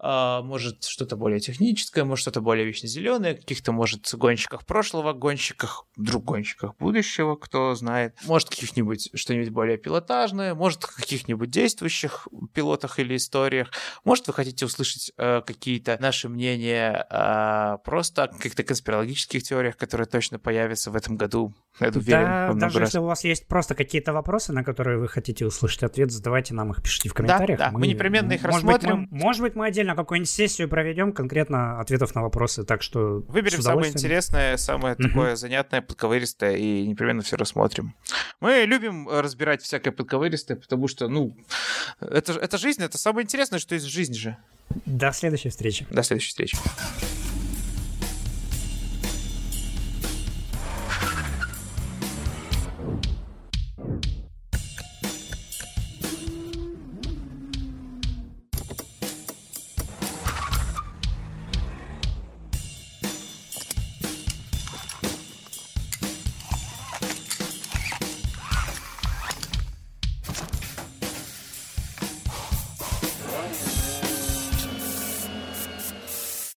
[0.00, 5.86] Э, может, что-то более техническое, может, что-то более вечно зеленое, каких-то, может, гонщиках прошлого, гонщиках,
[5.96, 8.16] вдруг гонщиках будущего, кто знает.
[8.24, 13.70] Может, каких-нибудь что-нибудь более пилотажное, может, каких-нибудь действующих пилотах или историях.
[14.04, 20.06] Может, вы хотите услышать э, какие-то наши мнения э, просто о каких-то конспирологических теориях, которые
[20.06, 21.54] точно появятся в этом году.
[21.80, 22.88] Я уверен, да, даже раз.
[22.88, 26.70] если у вас есть просто какие-то вопросы, на которые вы хотите услышать ответ, задавайте нам
[26.70, 27.58] их, пишите в комментариях.
[27.58, 27.72] Да, да.
[27.72, 29.02] Мы, мы непременно их может рассмотрим.
[29.02, 33.24] Быть, мы, может быть, мы отдельно какую-нибудь сессию проведем конкретно ответов на вопросы, так что
[33.28, 35.08] Выберем самое интересное, самое uh-huh.
[35.08, 37.94] такое занятное, подковыристое, и непременно все рассмотрим.
[38.40, 41.33] Мы любим разбирать всякое подковыристое, потому что, ну,
[42.00, 44.36] это, это жизнь, это самое интересное, что есть в жизни же.
[44.86, 45.86] До следующей встречи.
[45.90, 46.56] До следующей встречи.